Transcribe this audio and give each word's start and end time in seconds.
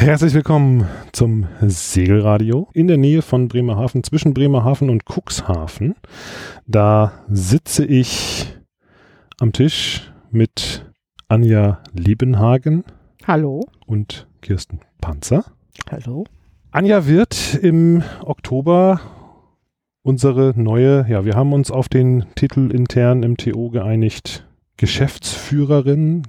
Herzlich 0.00 0.32
willkommen 0.32 0.86
zum 1.10 1.48
Segelradio 1.60 2.68
in 2.72 2.86
der 2.86 2.96
Nähe 2.96 3.20
von 3.20 3.48
Bremerhaven, 3.48 4.04
zwischen 4.04 4.32
Bremerhaven 4.32 4.90
und 4.90 5.02
Cuxhaven. 5.04 5.96
Da 6.68 7.24
sitze 7.28 7.84
ich 7.84 8.46
am 9.40 9.52
Tisch 9.52 10.12
mit 10.30 10.88
Anja 11.26 11.82
Liebenhagen. 11.92 12.84
Hallo. 13.26 13.66
Und 13.86 14.28
Kirsten 14.40 14.78
Panzer. 15.00 15.44
Hallo. 15.90 16.26
Anja 16.70 17.08
wird 17.08 17.58
im 17.60 18.04
Oktober 18.24 19.00
unsere 20.02 20.52
neue, 20.54 21.06
ja, 21.08 21.24
wir 21.24 21.34
haben 21.34 21.52
uns 21.52 21.72
auf 21.72 21.88
den 21.88 22.24
Titel 22.36 22.70
intern 22.70 23.24
im 23.24 23.36
TO 23.36 23.70
geeinigt, 23.70 24.46
Geschäftsführerin. 24.76 26.22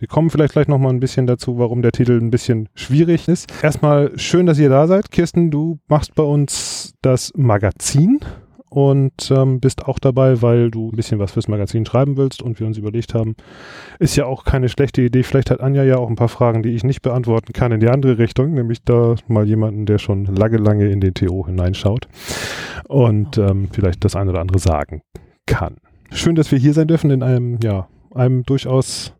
Wir 0.00 0.06
kommen 0.06 0.30
vielleicht 0.30 0.52
gleich 0.52 0.68
nochmal 0.68 0.92
ein 0.92 1.00
bisschen 1.00 1.26
dazu, 1.26 1.58
warum 1.58 1.82
der 1.82 1.90
Titel 1.90 2.20
ein 2.20 2.30
bisschen 2.30 2.68
schwierig 2.76 3.26
ist. 3.26 3.52
Erstmal 3.64 4.16
schön, 4.16 4.46
dass 4.46 4.60
ihr 4.60 4.68
da 4.68 4.86
seid. 4.86 5.10
Kirsten, 5.10 5.50
du 5.50 5.80
machst 5.88 6.14
bei 6.14 6.22
uns 6.22 6.94
das 7.02 7.32
Magazin 7.34 8.20
und 8.70 9.28
ähm, 9.32 9.58
bist 9.58 9.86
auch 9.86 9.98
dabei, 9.98 10.40
weil 10.40 10.70
du 10.70 10.90
ein 10.90 10.96
bisschen 10.96 11.18
was 11.18 11.32
fürs 11.32 11.48
Magazin 11.48 11.84
schreiben 11.84 12.16
willst 12.16 12.42
und 12.42 12.60
wir 12.60 12.66
uns 12.68 12.78
überlegt 12.78 13.12
haben, 13.12 13.34
ist 13.98 14.14
ja 14.14 14.26
auch 14.26 14.44
keine 14.44 14.68
schlechte 14.68 15.02
Idee. 15.02 15.24
Vielleicht 15.24 15.50
hat 15.50 15.60
Anja 15.60 15.82
ja 15.82 15.96
auch 15.96 16.08
ein 16.08 16.14
paar 16.14 16.28
Fragen, 16.28 16.62
die 16.62 16.76
ich 16.76 16.84
nicht 16.84 17.02
beantworten 17.02 17.52
kann 17.52 17.72
in 17.72 17.80
die 17.80 17.88
andere 17.88 18.18
Richtung, 18.18 18.54
nämlich 18.54 18.84
da 18.84 19.16
mal 19.26 19.48
jemanden, 19.48 19.84
der 19.84 19.98
schon 19.98 20.26
lange, 20.26 20.58
lange 20.58 20.88
in 20.90 21.00
den 21.00 21.14
TO 21.14 21.44
hineinschaut 21.44 22.06
und 22.86 23.36
ähm, 23.36 23.68
vielleicht 23.72 24.04
das 24.04 24.14
eine 24.14 24.30
oder 24.30 24.42
andere 24.42 24.60
sagen 24.60 25.02
kann. 25.44 25.78
Schön, 26.12 26.36
dass 26.36 26.52
wir 26.52 26.58
hier 26.60 26.72
sein 26.72 26.86
dürfen 26.86 27.10
in 27.10 27.24
einem, 27.24 27.58
ja, 27.64 27.88
einem 28.14 28.44
durchaus 28.44 29.17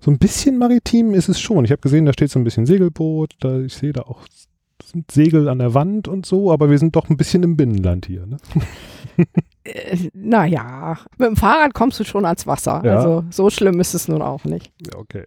so 0.00 0.10
ein 0.10 0.18
bisschen 0.18 0.58
maritim 0.58 1.14
ist 1.14 1.28
es 1.28 1.40
schon. 1.40 1.64
Ich 1.64 1.70
habe 1.70 1.80
gesehen, 1.80 2.06
da 2.06 2.12
steht 2.12 2.30
so 2.30 2.38
ein 2.38 2.44
bisschen 2.44 2.66
Segelboot, 2.66 3.34
da 3.40 3.60
ich 3.60 3.74
sehe 3.74 3.92
da 3.92 4.02
auch 4.02 4.26
sind 4.90 5.10
Segel 5.10 5.48
an 5.48 5.58
der 5.58 5.74
Wand 5.74 6.08
und 6.08 6.26
so, 6.26 6.52
aber 6.52 6.70
wir 6.70 6.78
sind 6.78 6.96
doch 6.96 7.08
ein 7.08 7.16
bisschen 7.16 7.42
im 7.42 7.56
Binnenland 7.56 8.06
hier. 8.06 8.26
Ne? 8.26 8.36
Äh, 9.62 10.08
naja, 10.14 10.96
mit 11.18 11.28
dem 11.28 11.36
Fahrrad 11.36 11.74
kommst 11.74 12.00
du 12.00 12.04
schon 12.04 12.24
ans 12.24 12.46
Wasser. 12.46 12.80
Ja. 12.82 12.96
Also 12.96 13.24
so 13.28 13.50
schlimm 13.50 13.78
ist 13.78 13.92
es 13.92 14.08
nun 14.08 14.22
auch 14.22 14.44
nicht. 14.44 14.72
Okay. 14.96 15.24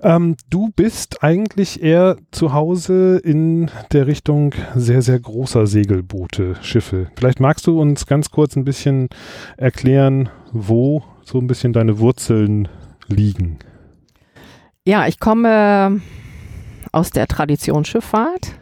Ähm, 0.00 0.36
du 0.48 0.70
bist 0.74 1.22
eigentlich 1.22 1.82
eher 1.82 2.16
zu 2.30 2.54
Hause 2.54 3.20
in 3.22 3.70
der 3.92 4.06
Richtung 4.06 4.54
sehr, 4.74 5.02
sehr 5.02 5.20
großer 5.20 5.66
Segelboote, 5.66 6.56
Schiffe. 6.62 7.08
Vielleicht 7.16 7.38
magst 7.38 7.66
du 7.66 7.78
uns 7.78 8.06
ganz 8.06 8.30
kurz 8.30 8.56
ein 8.56 8.64
bisschen 8.64 9.10
erklären, 9.58 10.30
wo 10.52 11.04
so 11.22 11.38
ein 11.38 11.46
bisschen 11.46 11.74
deine 11.74 11.98
Wurzeln 11.98 12.68
liegen. 13.08 13.58
Ja, 14.88 15.08
ich 15.08 15.18
komme 15.18 16.00
aus 16.92 17.10
der 17.10 17.26
Traditionsschifffahrt 17.26 18.52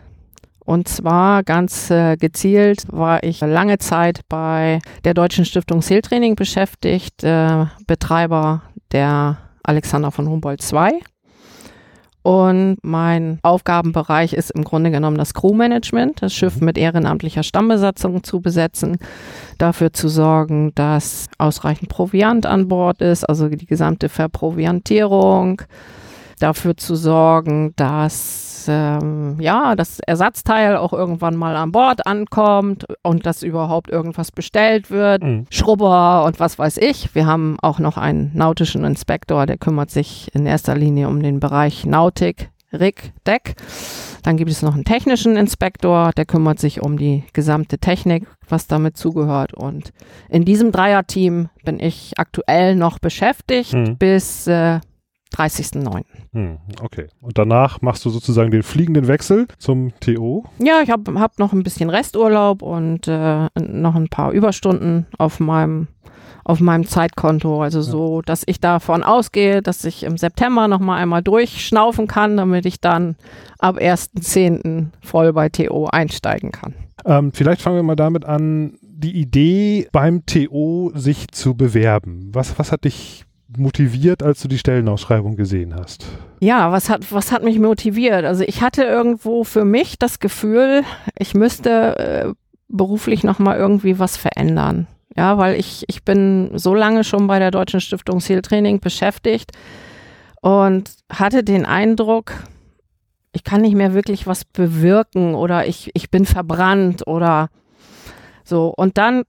und 0.65 0.89
zwar 0.89 1.43
ganz 1.43 1.91
äh, 1.91 2.17
gezielt 2.17 2.87
war 2.91 3.23
ich 3.23 3.43
lange 3.43 3.77
Zeit 3.77 4.21
bei 4.31 4.79
der 5.05 5.13
Deutschen 5.13 5.45
Stiftung 5.45 5.83
Seeltraining 5.83 6.35
beschäftigt, 6.35 7.23
äh, 7.25 7.67
Betreiber 7.87 8.63
der 8.91 9.37
Alexander 9.65 10.11
von 10.11 10.27
Humboldt 10.27 10.65
II. 10.73 10.99
Und 12.23 12.79
mein 12.81 13.39
Aufgabenbereich 13.43 14.33
ist 14.33 14.51
im 14.53 14.65
Grunde 14.65 14.91
genommen 14.91 15.19
das 15.19 15.35
Crewmanagement, 15.35 16.23
das 16.23 16.33
Schiff 16.33 16.59
mit 16.63 16.79
ehrenamtlicher 16.79 17.43
Stammbesatzung 17.43 18.25
zu 18.25 18.41
besetzen, 18.41 18.97
dafür 19.59 19.93
zu 19.93 20.09
sorgen, 20.09 20.75
dass 20.75 21.27
ausreichend 21.37 21.91
Proviant 21.91 22.47
an 22.47 22.69
Bord 22.69 23.03
ist, 23.03 23.29
also 23.29 23.51
die 23.51 23.67
gesamte 23.67 24.09
Verproviantierung, 24.09 25.61
dafür 26.39 26.77
zu 26.77 26.97
sorgen, 26.97 27.73
dass 27.77 28.67
ähm, 28.69 29.37
ja, 29.41 29.77
das 29.77 30.01
Ersatzteil 30.01 30.77
auch 30.77 30.93
irgendwann 30.93 31.37
mal 31.37 31.57
an 31.57 31.73
Bord 31.73 32.07
ankommt 32.07 32.87
und 33.03 33.27
dass 33.27 33.43
überhaupt 33.43 33.91
irgendwas 33.91 34.33
bestellt 34.33 34.91
wird, 34.91 35.23
mhm. 35.23 35.47
Schrubber 35.51 36.25
und 36.25 36.41
was 36.41 36.59
weiß 36.59 36.79
ich. 36.79 37.15
Wir 37.15 37.27
haben 37.27 37.57
auch 37.61 37.79
noch 37.79 37.99
einen 37.99 38.31
nautischen 38.35 38.85
Inspektor, 38.85 39.47
der 39.47 39.59
kümmert 39.59 39.91
sich 39.91 40.31
in 40.35 40.47
erster 40.47 40.75
Linie 40.75 41.09
um 41.09 41.23
den 41.23 41.41
Bereich 41.41 41.85
Nautik, 41.85 42.51
Rig, 42.73 43.13
Deck. 43.27 43.55
Dann 44.23 44.37
gibt 44.37 44.51
es 44.51 44.63
noch 44.63 44.75
einen 44.75 44.85
technischen 44.85 45.37
Inspektor, 45.37 46.11
der 46.17 46.25
kümmert 46.25 46.59
sich 46.59 46.81
um 46.81 46.97
die 46.97 47.25
gesamte 47.33 47.79
Technik, 47.79 48.27
was 48.49 48.67
damit 48.67 48.97
zugehört. 48.97 49.55
Und 49.55 49.93
in 50.29 50.45
diesem 50.45 50.73
Dreierteam 50.73 51.51
bin 51.65 51.79
ich 51.79 52.15
aktuell 52.17 52.75
noch 52.75 52.99
beschäftigt 52.99 53.75
mhm. 53.75 53.97
bis 53.99 54.47
äh, 54.47 54.81
30.09. 55.35 56.05
Hm, 56.33 56.59
okay. 56.83 57.09
Und 57.21 57.39
danach 57.39 57.83
machst 57.83 58.05
du 58.05 58.11
sozusagen 58.11 58.51
den 58.51 58.63
fliegenden 58.63 59.09
Wechsel 59.09 59.47
zum 59.59 59.93
TO? 60.01 60.45
Ja, 60.59 60.81
ich 60.83 60.91
habe 60.91 61.19
hab 61.19 61.39
noch 61.39 61.53
ein 61.53 61.63
bisschen 61.63 61.91
Resturlaub 61.91 62.63
und 62.63 63.09
äh, 63.09 63.49
noch 63.59 63.95
ein 63.95 64.09
paar 64.09 64.33
Überstunden 64.33 65.07
auf 65.19 65.41
meinem 65.41 65.89
auf 66.45 66.61
meinem 66.61 66.87
Zeitkonto. 66.87 67.63
Also 67.63 67.81
so, 67.81 68.21
dass 68.21 68.43
ich 68.47 68.61
davon 68.61 69.03
ausgehe, 69.03 69.63
dass 69.63 69.85
ich 69.85 70.03
im 70.03 70.19
September 70.19 70.69
nochmal 70.69 71.01
einmal 71.01 71.23
durchschnaufen 71.23 72.07
kann, 72.07 72.37
damit 72.37 72.67
ich 72.67 72.81
dann 72.81 73.17
ab 73.59 73.79
1.10. 73.79 74.89
voll 75.01 75.33
bei 75.33 75.49
TO 75.49 75.87
einsteigen 75.87 76.53
kann. 76.53 76.75
Ähm, 77.07 77.33
vielleicht 77.33 77.63
fangen 77.63 77.77
wir 77.77 77.83
mal 77.83 77.97
damit 77.97 78.25
an, 78.27 78.75
die 78.83 79.17
Idee 79.17 79.89
beim 79.93 80.25
TO 80.27 80.93
sich 80.95 81.29
zu 81.29 81.55
bewerben. 81.57 82.31
Was, 82.33 82.59
was 82.59 82.73
hat 82.73 82.85
dich 82.85 83.25
motiviert, 83.59 84.23
als 84.23 84.41
du 84.43 84.49
die 84.49 84.59
Stellenausschreibung 84.59 85.37
gesehen 85.37 85.75
hast? 85.75 86.07
Ja, 86.41 86.73
was 86.73 86.89
hat, 86.91 87.13
was 87.13 87.33
hat 87.33 87.43
mich 87.43 87.59
motiviert? 87.59 88.25
Also 88.25 88.45
ich 88.45 88.63
hatte 88.63 88.85
irgendwo 88.85 89.45
für 89.45 89.65
mich 89.65 89.99
das 89.99 90.19
Gefühl, 90.19 90.83
ich 91.19 91.35
müsste 91.35 91.99
äh, 91.99 92.33
beruflich 92.69 93.25
nochmal 93.25 93.59
irgendwie 93.59 93.99
was 93.99 94.17
verändern. 94.17 94.87
Ja, 95.17 95.39
weil 95.39 95.59
ich, 95.59 95.85
ich 95.87 96.05
bin 96.05 96.51
so 96.55 96.75
lange 96.75 97.05
schon 97.05 97.27
bei 97.29 97.39
der 97.39 97.53
Deutschen 97.53 97.81
Stiftung 97.81 98.21
Zieltraining 98.21 98.81
beschäftigt 98.81 99.53
und 100.41 100.91
hatte 101.11 101.45
den 101.45 101.67
Eindruck, 101.67 102.33
ich 103.33 103.45
kann 103.45 103.61
nicht 103.61 103.77
mehr 103.77 103.95
wirklich 103.95 104.27
was 104.27 104.45
bewirken 104.45 105.35
oder 105.35 105.67
ich, 105.67 105.91
ich 105.95 106.11
bin 106.11 106.27
verbrannt 106.27 107.07
oder 107.07 107.49
so. 108.45 108.75
Und 108.77 108.99
dann 108.99 109.23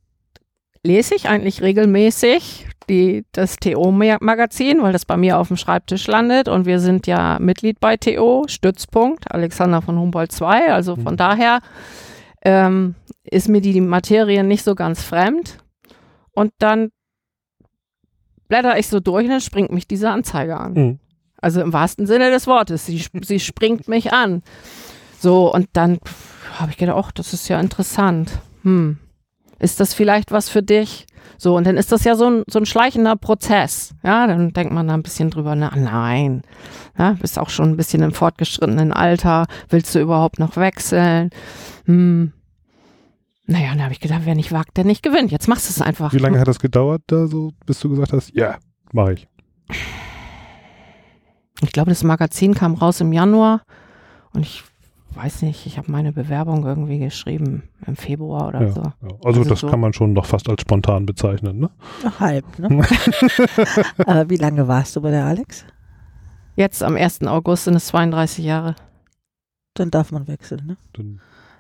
lese 0.85 1.16
ich 1.16 1.28
eigentlich 1.28 1.62
regelmäßig 1.62 2.68
die, 2.90 3.25
das 3.31 3.57
TO-Magazin, 3.57 4.81
weil 4.81 4.94
das 4.94 5.06
bei 5.06 5.18
mir 5.18 5.40
auf 5.40 5.47
dem 5.47 5.57
Schreibtisch 5.57 6.07
landet 6.07 6.47
und 6.47 6.66
wir 6.66 6.79
sind 6.79 7.07
ja 7.07 7.40
Mitglied 7.40 7.79
bei 7.79 7.97
TO, 7.97 8.46
Stützpunkt, 8.47 9.31
Alexander 9.31 9.81
von 9.81 10.00
Humboldt 10.00 10.40
II. 10.40 10.69
Also 10.69 10.95
von 10.95 11.13
mhm. 11.13 11.18
daher 11.18 11.59
ähm, 12.44 12.95
ist 13.24 13.50
mir 13.50 13.62
die, 13.62 13.74
die 13.74 13.81
Materie 13.81 14.44
nicht 14.44 14.63
so 14.63 14.75
ganz 14.75 15.01
fremd. 15.01 15.57
Und 16.31 16.51
dann 16.59 16.91
blätter 18.47 18.78
ich 18.78 18.88
so 18.88 19.00
durch 19.00 19.25
und 19.25 19.31
dann 19.31 19.41
springt 19.41 19.72
mich 19.72 19.88
diese 19.88 20.12
Anzeige 20.12 20.57
an. 20.57 20.74
Mhm. 20.74 21.00
Also 21.41 21.62
im 21.62 21.74
wahrsten 21.74 22.06
Sinne 22.07 22.29
des 22.29 22.47
Wortes. 22.47 22.85
Sie, 22.85 23.03
sie 23.22 23.40
springt 23.40 23.88
mich 23.88 24.13
an. 24.13 24.44
So, 25.19 25.51
und 25.51 25.69
dann 25.74 26.00
habe 26.59 26.72
ich 26.72 26.78
gedacht, 26.78 26.97
ach, 27.00 27.12
das 27.12 27.34
ist 27.34 27.47
ja 27.47 27.59
interessant. 27.59 28.40
Hm. 28.63 28.97
Ist 29.59 29.79
das 29.79 29.93
vielleicht 29.93 30.31
was 30.31 30.49
für 30.49 30.63
dich? 30.63 31.07
So, 31.38 31.55
und 31.55 31.66
dann 31.66 31.77
ist 31.77 31.91
das 31.91 32.03
ja 32.03 32.16
so 32.16 32.29
ein, 32.29 32.43
so 32.47 32.59
ein 32.59 32.66
schleichender 32.66 33.16
Prozess. 33.16 33.93
Ja, 34.03 34.27
dann 34.27 34.53
denkt 34.53 34.73
man 34.73 34.88
da 34.88 34.93
ein 34.93 35.03
bisschen 35.03 35.29
drüber, 35.29 35.55
na, 35.55 35.71
nein. 35.75 36.43
Ja, 36.97 37.13
bist 37.13 37.38
auch 37.39 37.49
schon 37.49 37.69
ein 37.69 37.77
bisschen 37.77 38.03
im 38.03 38.13
fortgeschrittenen 38.13 38.94
Alter. 38.94 39.47
Willst 39.69 39.94
du 39.95 39.99
überhaupt 39.99 40.39
noch 40.39 40.55
wechseln? 40.55 41.29
Hm. 41.85 42.31
Naja, 43.47 43.69
dann 43.69 43.83
habe 43.83 43.94
ich 43.94 43.99
gedacht, 43.99 44.21
wer 44.23 44.35
nicht 44.35 44.51
wagt, 44.51 44.77
der 44.77 44.85
nicht 44.85 45.03
gewinnt. 45.03 45.31
Jetzt 45.31 45.47
machst 45.47 45.69
du 45.69 45.71
es 45.71 45.81
einfach. 45.81 46.13
Wie 46.13 46.17
lange 46.17 46.39
hat 46.39 46.47
das 46.47 46.59
gedauert, 46.59 47.03
da 47.07 47.27
so, 47.27 47.51
bis 47.65 47.79
du 47.79 47.89
gesagt 47.89 48.13
hast, 48.13 48.33
ja, 48.33 48.57
mache 48.91 49.13
ich? 49.13 49.27
Ich 51.61 51.71
glaube, 51.71 51.91
das 51.91 52.03
Magazin 52.03 52.53
kam 52.53 52.73
raus 52.73 53.01
im 53.01 53.13
Januar 53.13 53.61
und 54.33 54.41
ich 54.41 54.63
weiß 55.15 55.43
nicht, 55.43 55.65
ich 55.65 55.77
habe 55.77 55.91
meine 55.91 56.12
Bewerbung 56.12 56.65
irgendwie 56.65 57.00
geschrieben 57.00 57.63
im 57.85 57.95
Februar 57.95 58.50
oder 58.50 58.62
ja, 58.62 58.71
so. 58.71 58.81
Ja. 58.81 58.94
Also, 59.01 59.39
also, 59.41 59.44
das 59.44 59.59
so 59.62 59.67
kann 59.67 59.79
man 59.79 59.94
schon 59.94 60.13
noch 60.13 60.25
fast 60.25 60.50
als 60.50 60.62
spontan 60.62 61.06
bezeichnen, 61.06 61.59
ne? 61.59 61.69
Halb, 62.19 62.45
ne? 62.59 62.67
Aber 64.06 64.29
wie 64.29 64.38
lange 64.38 64.67
warst 64.67 64.95
du 64.95 65.01
bei 65.01 65.12
der 65.12 65.25
Alex? 65.25 65.65
Jetzt 66.56 66.83
am 66.83 66.95
1. 66.95 67.23
August 67.23 67.65
sind 67.65 67.75
es 67.75 67.88
32 67.88 68.44
Jahre. 68.44 68.75
Dann 69.73 69.91
darf 69.91 70.12
man 70.12 70.27
wechseln, 70.27 70.65
ne? 70.65 70.77
Dann 70.94 71.19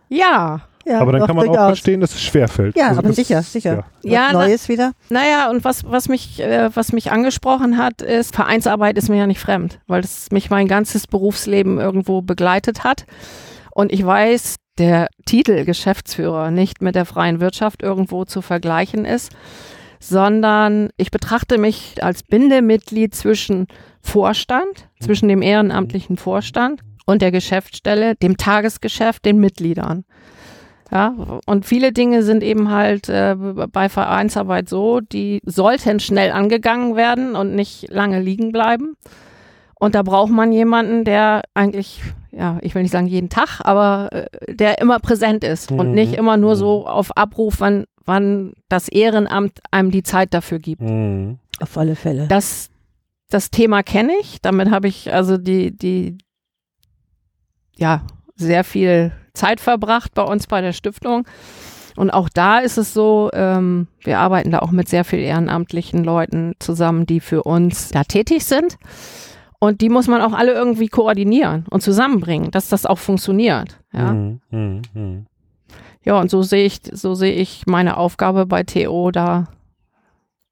ja. 0.09 0.61
Ja, 0.85 0.99
aber 0.99 1.13
dann 1.13 1.25
kann 1.25 1.35
man 1.35 1.49
auch 1.49 1.57
aus. 1.57 1.67
verstehen, 1.67 1.99
dass 1.99 2.13
es 2.13 2.21
schwerfällt. 2.21 2.77
Ja, 2.77 2.89
also 2.89 2.99
aber 2.99 3.11
sicher, 3.11 3.41
sicher. 3.41 3.85
Ja, 4.03 4.29
ja 4.29 4.33
Neues 4.33 4.65
na, 4.67 4.73
wieder. 4.73 4.91
Naja, 5.09 5.49
und 5.49 5.63
was, 5.63 5.83
was, 5.83 6.09
mich, 6.09 6.39
äh, 6.39 6.69
was 6.75 6.93
mich 6.93 7.11
angesprochen 7.11 7.77
hat, 7.77 8.03
ist, 8.03 8.35
Vereinsarbeit 8.35 8.97
ist 8.97 9.09
mir 9.09 9.17
ja 9.17 9.27
nicht 9.27 9.39
fremd, 9.39 9.79
weil 9.87 10.01
es 10.01 10.31
mich 10.31 10.51
mein 10.51 10.67
ganzes 10.67 11.07
Berufsleben 11.07 11.79
irgendwo 11.79 12.21
begleitet 12.21 12.83
hat. 12.83 13.05
Und 13.71 13.91
ich 13.91 14.05
weiß, 14.05 14.57
der 14.77 15.07
Titel 15.25 15.65
Geschäftsführer 15.65 16.51
nicht 16.51 16.81
mit 16.81 16.95
der 16.95 17.05
freien 17.05 17.39
Wirtschaft 17.39 17.81
irgendwo 17.81 18.25
zu 18.25 18.41
vergleichen 18.41 19.05
ist, 19.05 19.31
sondern 19.99 20.89
ich 20.97 21.09
betrachte 21.09 21.57
mich 21.57 22.03
als 22.03 22.21
Bindemitglied 22.21 23.15
zwischen 23.15 23.67
Vorstand, 24.01 24.89
zwischen 24.99 25.29
dem 25.29 25.41
ehrenamtlichen 25.41 26.17
Vorstand 26.17 26.81
und 27.05 27.21
der 27.21 27.31
Geschäftsstelle, 27.31 28.15
dem 28.15 28.37
Tagesgeschäft, 28.37 29.25
den 29.25 29.39
Mitgliedern. 29.39 30.05
Ja, 30.91 31.15
und 31.45 31.65
viele 31.65 31.91
Dinge 31.91 32.21
sind 32.21 32.43
eben 32.43 32.69
halt 32.69 33.09
äh, 33.09 33.35
bei 33.35 33.89
Vereinsarbeit 33.89 34.69
so, 34.69 34.99
die 34.99 35.41
sollten 35.43 35.99
schnell 35.99 36.31
angegangen 36.31 36.95
werden 36.95 37.35
und 37.35 37.55
nicht 37.55 37.87
lange 37.89 38.21
liegen 38.21 38.51
bleiben. 38.51 38.95
Und 39.79 39.95
da 39.95 40.03
braucht 40.03 40.31
man 40.31 40.51
jemanden, 40.51 41.03
der 41.03 41.41
eigentlich, 41.53 42.01
ja, 42.31 42.59
ich 42.61 42.75
will 42.75 42.83
nicht 42.83 42.91
sagen 42.91 43.07
jeden 43.07 43.29
Tag, 43.29 43.61
aber 43.63 44.09
äh, 44.11 44.53
der 44.53 44.79
immer 44.79 44.99
präsent 44.99 45.43
ist 45.43 45.71
mhm. 45.71 45.79
und 45.79 45.91
nicht 45.91 46.13
immer 46.13 46.37
nur 46.37 46.55
so 46.55 46.81
mhm. 46.81 46.87
auf 46.87 47.17
Abruf, 47.17 47.55
wann, 47.59 47.85
wann 48.05 48.53
das 48.69 48.87
Ehrenamt 48.87 49.59
einem 49.71 49.91
die 49.91 50.03
Zeit 50.03 50.33
dafür 50.33 50.59
gibt. 50.59 50.81
Mhm. 50.81 51.39
Auf 51.61 51.77
alle 51.77 51.95
Fälle. 51.95 52.27
Das, 52.27 52.69
das 53.29 53.49
Thema 53.49 53.81
kenne 53.81 54.13
ich. 54.21 54.39
Damit 54.41 54.69
habe 54.69 54.87
ich 54.87 55.11
also 55.11 55.37
die, 55.37 55.75
die, 55.75 56.17
ja, 57.75 58.05
sehr 58.35 58.63
viel 58.63 59.11
Zeit 59.35 59.59
verbracht 59.59 60.13
bei 60.13 60.23
uns 60.23 60.47
bei 60.47 60.61
der 60.61 60.73
Stiftung. 60.73 61.25
Und 61.95 62.09
auch 62.09 62.27
da 62.29 62.59
ist 62.59 62.77
es 62.77 62.93
so, 62.93 63.29
ähm, 63.33 63.87
wir 64.03 64.19
arbeiten 64.19 64.51
da 64.51 64.59
auch 64.59 64.71
mit 64.71 64.89
sehr 64.89 65.05
vielen 65.05 65.23
ehrenamtlichen 65.23 66.03
Leuten 66.03 66.53
zusammen, 66.59 67.05
die 67.05 67.19
für 67.19 67.43
uns 67.43 67.89
da 67.89 68.03
tätig 68.03 68.45
sind. 68.45 68.77
Und 69.59 69.81
die 69.81 69.89
muss 69.89 70.07
man 70.07 70.21
auch 70.21 70.33
alle 70.33 70.53
irgendwie 70.53 70.89
koordinieren 70.89 71.65
und 71.69 71.81
zusammenbringen, 71.81 72.51
dass 72.51 72.69
das 72.69 72.85
auch 72.85 72.99
funktioniert. 72.99 73.79
Ja, 73.93 74.13
mhm, 74.13 74.41
mh, 74.51 74.81
mh. 74.93 75.25
ja 76.03 76.19
und 76.19 76.29
so 76.29 76.41
sehe 76.41 76.65
ich, 76.65 76.81
so 76.91 77.15
sehe 77.15 77.33
ich 77.33 77.65
meine 77.65 77.97
Aufgabe 77.97 78.45
bei 78.45 78.63
TO 78.63 79.11
da 79.11 79.45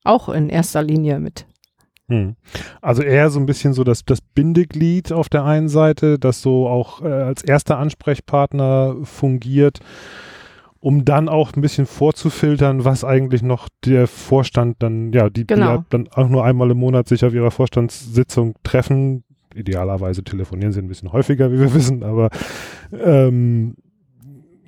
auch 0.05 0.29
in 0.29 0.49
erster 0.49 0.81
Linie 0.81 1.19
mit. 1.19 1.45
Hm. 2.13 2.35
Also 2.79 3.01
eher 3.01 3.31
so 3.31 3.39
ein 3.39 3.47
bisschen 3.47 3.73
so 3.73 3.83
das, 3.83 4.05
das 4.05 4.21
Bindeglied 4.21 5.11
auf 5.11 5.29
der 5.29 5.45
einen 5.45 5.67
Seite, 5.67 6.19
das 6.19 6.43
so 6.43 6.67
auch 6.67 7.01
äh, 7.01 7.07
als 7.07 7.43
erster 7.43 7.79
Ansprechpartner 7.79 8.97
fungiert, 9.03 9.79
um 10.79 11.05
dann 11.05 11.27
auch 11.27 11.53
ein 11.55 11.61
bisschen 11.61 11.87
vorzufiltern, 11.87 12.85
was 12.85 13.03
eigentlich 13.03 13.41
noch 13.41 13.67
der 13.83 14.05
Vorstand 14.05 14.75
dann, 14.83 15.11
ja, 15.11 15.31
die, 15.31 15.47
genau. 15.47 15.77
die 15.77 15.83
dann 15.89 16.07
auch 16.09 16.29
nur 16.29 16.45
einmal 16.45 16.69
im 16.69 16.77
Monat 16.77 17.07
sich 17.07 17.25
auf 17.25 17.33
ihrer 17.33 17.51
Vorstandssitzung 17.51 18.55
treffen. 18.63 19.23
Idealerweise 19.55 20.23
telefonieren 20.23 20.71
sie 20.71 20.81
ein 20.81 20.87
bisschen 20.87 21.11
häufiger, 21.11 21.51
wie 21.51 21.59
wir 21.59 21.73
wissen, 21.73 22.03
aber 22.03 22.29
ähm, 22.91 23.75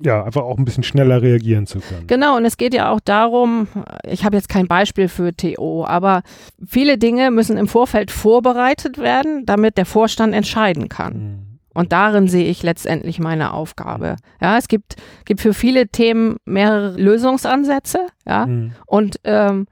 ja, 0.00 0.24
einfach 0.24 0.42
auch 0.42 0.58
ein 0.58 0.64
bisschen 0.64 0.82
schneller 0.82 1.22
reagieren 1.22 1.66
zu 1.66 1.80
können. 1.80 2.06
Genau, 2.06 2.36
und 2.36 2.44
es 2.44 2.56
geht 2.56 2.74
ja 2.74 2.90
auch 2.90 3.00
darum, 3.00 3.68
ich 4.04 4.24
habe 4.24 4.36
jetzt 4.36 4.48
kein 4.48 4.66
Beispiel 4.66 5.08
für 5.08 5.34
TO, 5.34 5.84
aber 5.86 6.22
viele 6.66 6.98
Dinge 6.98 7.30
müssen 7.30 7.56
im 7.56 7.68
Vorfeld 7.68 8.10
vorbereitet 8.10 8.98
werden, 8.98 9.46
damit 9.46 9.78
der 9.78 9.86
Vorstand 9.86 10.34
entscheiden 10.34 10.88
kann. 10.88 11.14
Mhm. 11.14 11.58
Und 11.72 11.92
darin 11.92 12.26
sehe 12.28 12.46
ich 12.46 12.62
letztendlich 12.62 13.18
meine 13.18 13.52
Aufgabe. 13.52 14.16
Ja, 14.40 14.56
es 14.56 14.68
gibt, 14.68 14.96
gibt 15.26 15.40
für 15.42 15.52
viele 15.52 15.88
Themen 15.88 16.36
mehrere 16.46 16.96
Lösungsansätze, 16.98 18.06
ja, 18.26 18.46
mhm. 18.46 18.72
und 18.86 19.20
ähm, 19.24 19.66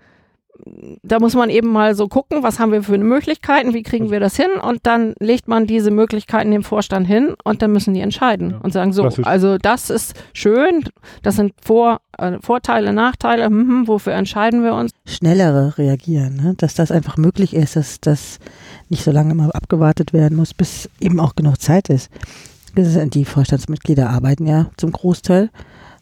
da 1.03 1.21
muss 1.21 1.35
man 1.35 1.51
eben 1.51 1.69
mal 1.69 1.95
so 1.95 2.09
gucken, 2.09 2.43
was 2.43 2.59
haben 2.59 2.73
wir 2.73 2.83
für 2.83 2.97
Möglichkeiten, 2.97 3.75
wie 3.75 3.83
kriegen 3.83 4.11
wir 4.11 4.21
das 4.21 4.37
hin 4.37 4.51
und 4.63 4.81
dann 4.85 5.15
legt 5.21 5.47
man 5.47 5.67
diese 5.67 5.91
Möglichkeiten 5.91 6.51
dem 6.51 6.63
Vorstand 6.63 7.07
hin 7.07 7.35
und 7.45 7.61
dann 7.61 7.73
müssen 7.73 7.93
die 7.93 8.01
entscheiden 8.01 8.53
ja. 8.53 8.57
und 8.59 8.73
sagen 8.73 8.93
so, 8.93 9.09
also 9.25 9.59
das 9.59 9.91
ist 9.91 10.15
schön, 10.33 10.85
das 11.23 11.37
sind 11.37 11.53
Vor, 11.63 12.01
äh, 12.17 12.39
Vorteile, 12.41 12.93
Nachteile, 12.93 13.47
hm, 13.47 13.69
hm, 13.69 13.89
wofür 13.89 14.15
entscheiden 14.15 14.65
wir 14.65 14.75
uns? 14.75 14.93
Schnellere 15.07 15.77
reagieren, 15.77 16.37
ne? 16.37 16.55
dass 16.57 16.75
das 16.75 16.91
einfach 16.91 17.19
möglich 17.19 17.55
ist, 17.55 17.77
dass 17.77 18.01
das 18.01 18.39
nicht 18.89 19.05
so 19.05 19.11
lange 19.11 19.35
mal 19.35 19.53
abgewartet 19.53 20.13
werden 20.13 20.37
muss, 20.37 20.55
bis 20.55 20.89
eben 21.01 21.21
auch 21.21 21.35
genug 21.35 21.61
Zeit 21.61 21.91
ist. 21.91 22.11
Die 22.77 23.25
Vorstandsmitglieder 23.25 24.11
arbeiten 24.11 24.47
ja 24.47 24.67
zum 24.77 24.93
Großteil, 24.93 25.51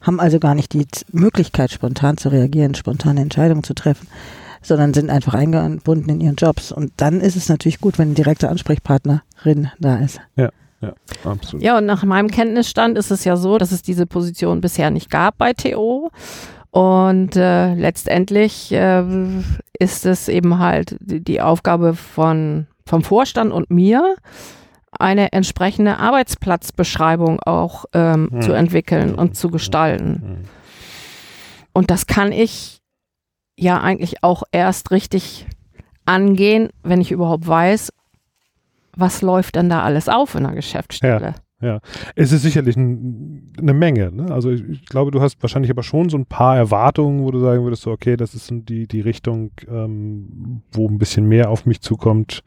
haben 0.01 0.21
also 0.21 0.39
gar 0.39 0.55
nicht 0.55 0.73
die 0.73 0.87
Möglichkeit, 1.11 1.71
spontan 1.71 2.17
zu 2.17 2.31
reagieren, 2.31 2.75
spontane 2.75 3.21
Entscheidungen 3.21 3.63
zu 3.63 3.75
treffen 3.75 4.07
sondern 4.63 4.95
sind 4.95 5.11
einfach 5.11 5.35
eingebunden 5.35 6.11
in 6.11 6.21
ihren 6.21 6.37
Jobs. 6.37 6.73
Und 6.73 6.93
dann 6.97 7.21
ist 7.21 7.37
es 7.37 7.49
natürlich 7.49 7.81
gut, 7.81 7.99
wenn 7.99 8.13
ein 8.13 8.15
direkter 8.15 8.51
Ansprechpartnerin 8.51 9.71
da 9.79 9.97
ist. 9.97 10.21
Ja. 10.37 10.51
Ja, 10.81 10.95
absolut. 11.25 11.63
Ja, 11.63 11.79
und 11.79 11.87
nach 11.87 12.03
meinem 12.03 12.29
Kenntnisstand 12.29 12.99
ist 12.99 13.13
es 13.13 13.23
ja 13.23 13.37
so, 13.37 13.57
dass 13.57 13.71
es 13.71 13.83
diese 13.83 14.05
Position 14.05 14.61
bisher 14.61 14.91
nicht 14.91 15.11
gab 15.11 15.39
bei 15.39 15.53
TO. 15.53 16.11
Und 16.73 17.37
äh, 17.37 17.75
letztendlich 17.75 18.73
äh, 18.73 19.05
ist 19.79 20.07
es 20.07 20.29
eben 20.29 20.59
halt 20.59 20.97
die, 21.01 21.41
Aufgabe 21.41 21.95
von, 21.95 22.67
vom 22.85 23.05
Vorstand 23.05 23.53
und 23.53 23.71
mir, 23.71 24.17
eine 24.99 25.33
entsprechende 25.33 25.99
Arbeitsplatzbeschreibung 25.99 27.41
auch 27.41 27.85
ähm, 27.93 28.29
hm. 28.33 28.43
zu 28.43 28.53
entwickeln 28.53 29.15
und 29.15 29.37
zu 29.37 29.51
gestalten. 29.51 30.23
Hm. 30.23 30.37
Und 31.73 31.91
das 31.91 32.07
kann 32.07 32.33
ich 32.33 32.82
ja 33.59 33.81
eigentlich 33.81 34.23
auch 34.23 34.43
erst 34.53 34.91
richtig 34.91 35.47
angehen, 36.05 36.71
wenn 36.83 37.01
ich 37.01 37.13
überhaupt 37.13 37.47
weiß, 37.47 37.93
was 38.97 39.23
läuft 39.23 39.57
denn 39.57 39.69
da 39.69 39.83
alles 39.83 40.09
auf 40.09 40.35
in 40.35 40.45
der 40.45 40.53
Geschäftsstelle. 40.53 41.35
Ja, 41.61 41.67
ja. 41.67 41.81
es 42.15 42.33
ist 42.33 42.43
sicherlich 42.43 42.77
ein, 42.77 43.53
eine 43.59 43.73
Menge. 43.73 44.11
Ne? 44.13 44.31
Also 44.31 44.51
ich, 44.51 44.63
ich, 44.69 44.87
glaube, 44.87 45.11
du 45.11 45.21
hast 45.21 45.43
wahrscheinlich 45.43 45.71
aber 45.71 45.83
schon 45.83 46.09
so 46.09 46.19
ein 46.19 46.27
paar 46.27 46.57
Erwartungen, 46.57 47.23
wo 47.23 47.31
du 47.31 47.39
sagen 47.41 47.65
würdest, 47.65 47.83
so, 47.83 47.91
okay, 47.91 48.17
das 48.17 48.35
ist 48.35 48.51
die, 48.51 48.87
die 48.87 49.01
Richtung, 49.01 49.53
ähm, 49.69 50.63
wo 50.73 50.89
ein 50.89 50.99
bisschen 50.99 51.27
mehr 51.27 51.51
auf 51.51 51.65
mich 51.65 51.81
zukommt, 51.81 52.43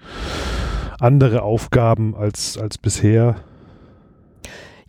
andere 1.00 1.42
Aufgaben 1.42 2.16
als, 2.16 2.58
als 2.58 2.78
bisher. 2.78 3.38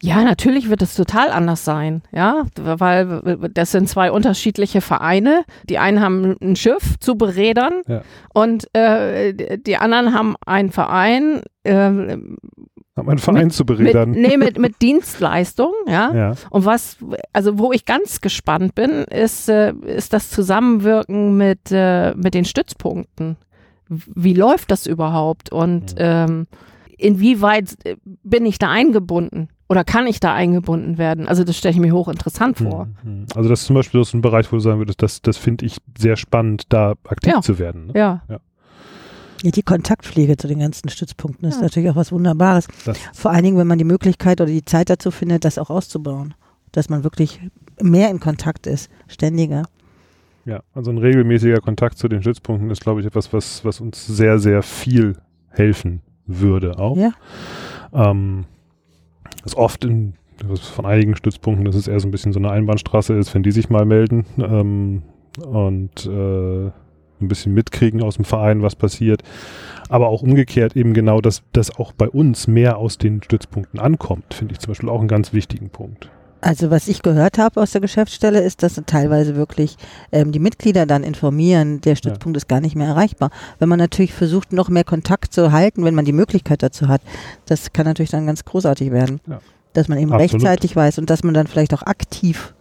Ja, 0.02 0.22
natürlich 0.22 0.68
wird 0.68 0.82
es 0.82 0.94
total 0.94 1.30
anders 1.30 1.64
sein, 1.64 2.02
ja, 2.12 2.44
weil 2.54 3.48
das 3.54 3.72
sind 3.72 3.88
zwei 3.88 4.12
unterschiedliche 4.12 4.82
Vereine. 4.82 5.44
Die 5.70 5.78
einen 5.78 6.00
haben 6.00 6.36
ein 6.42 6.54
Schiff 6.54 6.98
zu 7.00 7.16
berädern 7.16 7.80
ja. 7.88 8.02
und 8.34 8.72
äh, 8.74 9.58
die 9.58 9.76
anderen 9.78 10.12
haben 10.12 10.36
einen 10.44 10.70
Verein. 10.70 11.40
Äh, 11.62 11.72
haben 12.96 13.08
einen 13.08 13.18
Verein 13.18 13.44
mit, 13.44 13.52
zu 13.54 13.64
berädern. 13.64 14.10
Mit, 14.10 14.20
nee, 14.20 14.36
mit, 14.36 14.58
mit 14.58 14.74
Dienstleistung, 14.82 15.72
ja? 15.86 16.14
ja. 16.14 16.34
Und 16.50 16.66
was, 16.66 16.98
also 17.32 17.58
wo 17.58 17.72
ich 17.72 17.86
ganz 17.86 18.20
gespannt 18.20 18.74
bin, 18.74 19.04
ist, 19.04 19.48
äh, 19.48 19.72
ist 19.72 20.12
das 20.12 20.30
Zusammenwirken 20.30 21.38
mit, 21.38 21.70
äh, 21.70 22.14
mit 22.14 22.34
den 22.34 22.44
Stützpunkten. 22.44 23.36
Wie 23.88 24.34
läuft 24.34 24.70
das 24.70 24.86
überhaupt 24.86 25.52
und 25.52 25.94
ähm, 25.96 26.46
inwieweit 26.98 27.76
äh, 27.84 27.96
bin 28.04 28.44
ich 28.44 28.58
da 28.58 28.70
eingebunden? 28.70 29.48
Oder 29.68 29.82
kann 29.82 30.06
ich 30.06 30.20
da 30.20 30.32
eingebunden 30.32 30.96
werden? 30.96 31.26
Also 31.26 31.42
das 31.42 31.56
stelle 31.56 31.74
ich 31.74 31.80
mir 31.80 31.92
hochinteressant 31.92 32.58
vor. 32.58 32.88
Mhm. 33.02 33.26
Also 33.34 33.48
das 33.48 33.60
ist 33.60 33.66
zum 33.66 33.74
Beispiel 33.74 34.04
so 34.04 34.16
ein 34.16 34.20
Bereich, 34.20 34.52
wo 34.52 34.56
du 34.56 34.60
sagen 34.60 34.78
würdest, 34.78 35.02
das, 35.02 35.22
das 35.22 35.36
finde 35.36 35.66
ich 35.66 35.78
sehr 35.98 36.16
spannend, 36.16 36.64
da 36.68 36.94
aktiv 37.04 37.32
ja. 37.32 37.40
zu 37.40 37.58
werden. 37.58 37.86
Ne? 37.88 37.92
Ja. 37.96 38.22
ja. 38.28 38.38
Ja, 39.42 39.50
die 39.50 39.62
Kontaktpflege 39.62 40.36
zu 40.36 40.48
den 40.48 40.60
ganzen 40.60 40.88
Stützpunkten 40.88 41.48
ist 41.48 41.56
ja. 41.56 41.62
natürlich 41.62 41.90
auch 41.90 41.96
was 41.96 42.10
Wunderbares. 42.10 42.68
Das 42.84 42.98
Vor 43.12 43.32
allen 43.32 43.44
Dingen, 43.44 43.58
wenn 43.58 43.66
man 43.66 43.78
die 43.78 43.84
Möglichkeit 43.84 44.40
oder 44.40 44.50
die 44.50 44.64
Zeit 44.64 44.88
dazu 44.88 45.10
findet, 45.10 45.44
das 45.44 45.58
auch 45.58 45.68
auszubauen. 45.68 46.34
Dass 46.72 46.88
man 46.88 47.04
wirklich 47.04 47.40
mehr 47.80 48.10
in 48.10 48.18
Kontakt 48.18 48.66
ist, 48.66 48.90
ständiger. 49.08 49.64
Ja, 50.46 50.60
also 50.74 50.90
ein 50.90 50.98
regelmäßiger 50.98 51.60
Kontakt 51.60 51.98
zu 51.98 52.08
den 52.08 52.22
Stützpunkten 52.22 52.70
ist, 52.70 52.80
glaube 52.80 53.00
ich, 53.00 53.06
etwas, 53.06 53.32
was, 53.32 53.64
was 53.64 53.80
uns 53.80 54.06
sehr, 54.06 54.38
sehr 54.38 54.62
viel 54.62 55.16
helfen 55.48 56.02
würde 56.26 56.78
auch. 56.78 56.96
Ja. 56.96 57.12
Ähm, 57.92 58.46
was 59.46 59.56
oft 59.56 59.84
in, 59.84 60.14
von 60.74 60.84
einigen 60.84 61.16
Stützpunkten, 61.16 61.64
dass 61.64 61.76
es 61.76 61.88
eher 61.88 62.00
so 62.00 62.08
ein 62.08 62.10
bisschen 62.10 62.32
so 62.32 62.38
eine 62.38 62.50
Einbahnstraße 62.50 63.14
ist, 63.14 63.34
wenn 63.34 63.42
die 63.42 63.52
sich 63.52 63.70
mal 63.70 63.86
melden 63.86 64.26
ähm, 64.38 65.02
und 65.46 66.06
äh, 66.06 66.66
ein 66.66 67.28
bisschen 67.28 67.54
mitkriegen 67.54 68.02
aus 68.02 68.16
dem 68.16 68.24
Verein, 68.24 68.62
was 68.62 68.76
passiert. 68.76 69.22
Aber 69.88 70.08
auch 70.08 70.22
umgekehrt 70.22 70.76
eben 70.76 70.92
genau, 70.92 71.20
dass 71.20 71.42
das 71.52 71.74
auch 71.78 71.92
bei 71.92 72.08
uns 72.08 72.48
mehr 72.48 72.76
aus 72.76 72.98
den 72.98 73.22
Stützpunkten 73.22 73.80
ankommt, 73.80 74.34
finde 74.34 74.52
ich 74.52 74.58
zum 74.58 74.72
Beispiel 74.72 74.88
auch 74.88 74.98
einen 74.98 75.08
ganz 75.08 75.32
wichtigen 75.32 75.70
Punkt. 75.70 76.10
Also 76.40 76.70
was 76.70 76.86
ich 76.88 77.02
gehört 77.02 77.38
habe 77.38 77.60
aus 77.60 77.72
der 77.72 77.80
Geschäftsstelle 77.80 78.40
ist, 78.40 78.62
dass 78.62 78.80
teilweise 78.86 79.36
wirklich 79.36 79.76
ähm, 80.12 80.32
die 80.32 80.38
Mitglieder 80.38 80.86
dann 80.86 81.02
informieren, 81.02 81.80
der 81.80 81.96
Stützpunkt 81.96 82.36
ja. 82.36 82.38
ist 82.38 82.48
gar 82.48 82.60
nicht 82.60 82.76
mehr 82.76 82.88
erreichbar. 82.88 83.30
Wenn 83.58 83.68
man 83.68 83.78
natürlich 83.78 84.12
versucht, 84.12 84.52
noch 84.52 84.68
mehr 84.68 84.84
Kontakt 84.84 85.32
zu 85.32 85.52
halten, 85.52 85.84
wenn 85.84 85.94
man 85.94 86.04
die 86.04 86.12
Möglichkeit 86.12 86.62
dazu 86.62 86.88
hat, 86.88 87.00
das 87.46 87.72
kann 87.72 87.86
natürlich 87.86 88.10
dann 88.10 88.26
ganz 88.26 88.44
großartig 88.44 88.92
werden. 88.92 89.20
Ja. 89.26 89.40
Dass 89.72 89.88
man 89.88 89.98
eben 89.98 90.12
Absolut. 90.12 90.34
rechtzeitig 90.34 90.76
weiß 90.76 90.98
und 90.98 91.10
dass 91.10 91.22
man 91.22 91.34
dann 91.34 91.46
vielleicht 91.46 91.74
auch 91.74 91.82
aktiv 91.82 92.54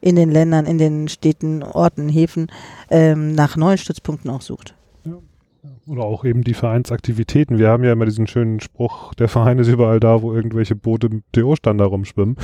in 0.00 0.16
den 0.16 0.30
Ländern, 0.30 0.66
in 0.66 0.78
den 0.78 1.08
Städten, 1.08 1.62
Orten, 1.62 2.08
Häfen 2.08 2.48
ähm, 2.90 3.34
nach 3.34 3.56
neuen 3.56 3.78
Stützpunkten 3.78 4.30
auch 4.30 4.42
sucht. 4.42 4.74
Oder 5.86 6.02
auch 6.04 6.24
eben 6.24 6.42
die 6.42 6.54
Vereinsaktivitäten. 6.54 7.58
Wir 7.58 7.68
haben 7.68 7.82
ja 7.82 7.92
immer 7.92 8.04
diesen 8.04 8.28
schönen 8.28 8.60
Spruch, 8.60 9.14
der 9.14 9.28
Verein 9.28 9.58
ist 9.58 9.68
überall 9.68 9.98
da, 9.98 10.22
wo 10.22 10.32
irgendwelche 10.32 10.76
Boote 10.76 11.08
mit 11.08 11.24
TO-Stand 11.32 11.80
da 11.80 11.84
rumschwimmen. 11.84 12.36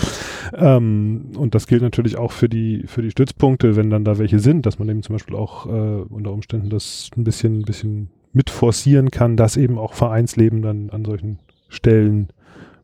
Ähm, 0.56 1.30
und 1.36 1.54
das 1.54 1.68
gilt 1.68 1.82
natürlich 1.82 2.18
auch 2.18 2.32
für 2.32 2.48
die, 2.48 2.84
für 2.86 3.02
die 3.02 3.10
Stützpunkte, 3.12 3.76
wenn 3.76 3.90
dann 3.90 4.04
da 4.04 4.18
welche 4.18 4.40
sind, 4.40 4.66
dass 4.66 4.80
man 4.80 4.88
eben 4.88 5.02
zum 5.02 5.14
Beispiel 5.14 5.36
auch 5.36 5.66
äh, 5.66 6.02
unter 6.08 6.32
Umständen 6.32 6.68
das 6.68 7.10
ein 7.16 7.22
bisschen, 7.22 7.60
ein 7.60 7.64
bisschen 7.64 8.10
mit 8.32 8.50
forcieren 8.50 9.10
kann, 9.10 9.36
dass 9.36 9.56
eben 9.56 9.78
auch 9.78 9.94
Vereinsleben 9.94 10.62
dann 10.62 10.90
an 10.90 11.04
solchen 11.04 11.38
Stellen 11.68 12.28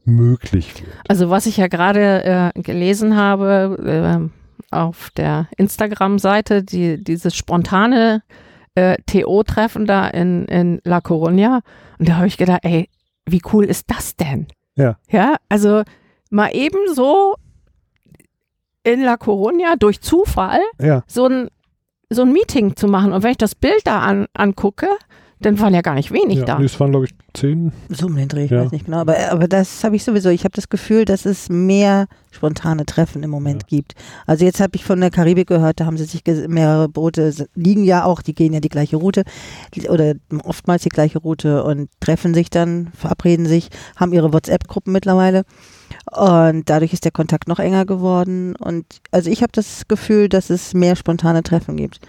möglich 0.05 0.75
wird. 0.81 0.93
Also 1.09 1.31
was 1.31 1.47
ich 1.47 1.57
ja 1.57 1.67
gerade 1.67 2.53
äh, 2.55 2.61
gelesen 2.61 3.17
habe 3.17 4.31
äh, 4.71 4.75
auf 4.75 5.11
der 5.17 5.49
Instagram-Seite, 5.57 6.63
die, 6.63 7.03
dieses 7.03 7.35
spontane 7.35 8.23
äh, 8.75 8.97
TO-Treffen 9.07 9.87
da 9.87 10.09
in, 10.09 10.47
in 10.47 10.81
La 10.85 10.99
Coruña. 10.99 11.61
Und 11.99 12.09
da 12.09 12.17
habe 12.17 12.27
ich 12.27 12.37
gedacht, 12.37 12.61
ey, 12.65 12.89
wie 13.27 13.43
cool 13.53 13.65
ist 13.65 13.91
das 13.91 14.17
denn? 14.17 14.47
Ja. 14.77 14.99
Ja, 15.09 15.37
also 15.49 15.83
mal 16.31 16.55
eben 16.55 16.93
so 16.95 17.37
in 18.83 19.03
La 19.03 19.15
Coruña 19.15 19.77
durch 19.79 20.01
Zufall 20.01 20.61
Ja, 20.79 21.03
so 21.07 21.27
ein, 21.27 21.49
so 22.11 22.23
ein 22.23 22.33
Meeting 22.33 22.77
zu 22.77 22.87
machen. 22.87 23.13
Und 23.13 23.23
wenn 23.23 23.31
ich 23.33 23.39
das 23.39 23.55
Bild 23.55 23.87
da 23.87 24.01
an, 24.01 24.27
angucke, 24.35 24.89
dann 25.45 25.59
waren 25.61 25.75
ja 25.75 25.81
gar 25.81 25.95
nicht 25.95 26.11
wenig 26.13 26.39
ja. 26.39 26.45
da. 26.45 26.59
Nee, 26.59 26.65
es 26.67 26.79
waren, 26.81 26.91
glaube 26.91 27.07
ich, 27.07 27.15
zehn. 27.35 27.73
So 27.89 28.07
um 28.07 28.17
den 28.17 28.29
Dreh, 28.29 28.45
ich 28.45 28.51
Ja. 28.51 28.65
weiß 28.65 28.73
nicht 28.73 28.87
genau. 28.87 28.99
Aber, 28.99 29.17
aber 29.31 29.49
das 29.49 29.85
habe 29.85 29.97
ich 29.97 30.05
sowieso. 30.05 30.29
Ich 30.31 30.45
habe 30.45 30.55
das 30.55 30.69
Gefühl, 30.69 31.05
dass 31.05 31.27
es 31.27 31.49
mehr 31.49 32.07
spontane 32.31 32.85
Treffen 32.87 33.23
im 33.23 33.31
Moment 33.31 33.67
gibt. 33.67 33.95
Also 34.27 34.45
jetzt 34.45 34.61
habe 34.61 34.73
ich 34.75 34.85
von 34.85 35.01
der 35.01 35.11
Karibik 35.11 35.49
gehört, 35.49 35.79
da 35.81 35.87
haben 35.87 35.97
sie 35.97 36.05
sich 36.05 36.23
ges- 36.23 36.49
mehrere 36.49 36.89
Boote 36.89 37.33
liegen 37.55 37.85
ja 37.85 38.05
auch, 38.05 38.23
die 38.23 38.35
gehen 38.35 38.53
ja 38.53 38.61
die 38.61 38.69
gleiche 38.69 38.97
Route 38.97 39.23
oder 39.89 40.15
oftmals 40.43 40.83
die 40.83 40.89
gleiche 40.89 41.19
Route 41.19 41.63
und 41.65 41.89
treffen 42.01 42.35
sich 42.35 42.51
dann, 42.51 42.89
verabreden 42.97 43.47
sich, 43.47 43.69
haben 43.97 44.13
ihre 44.13 44.33
WhatsApp-Gruppen 44.33 44.93
mittlerweile. 44.93 45.45
Und 46.11 46.69
dadurch 46.71 46.93
ist 46.93 47.05
der 47.05 47.13
Kontakt 47.13 47.49
noch 47.49 47.59
enger 47.61 47.85
geworden. 47.87 48.57
Und 48.57 48.85
also 49.11 49.31
ich 49.31 49.43
habe 49.43 49.53
das 49.53 49.87
Gefühl, 49.89 50.29
dass 50.29 50.51
es 50.51 50.75
mehr 50.75 50.97
spontane 50.97 51.43
Treffen 51.43 51.77
gibt, 51.77 52.01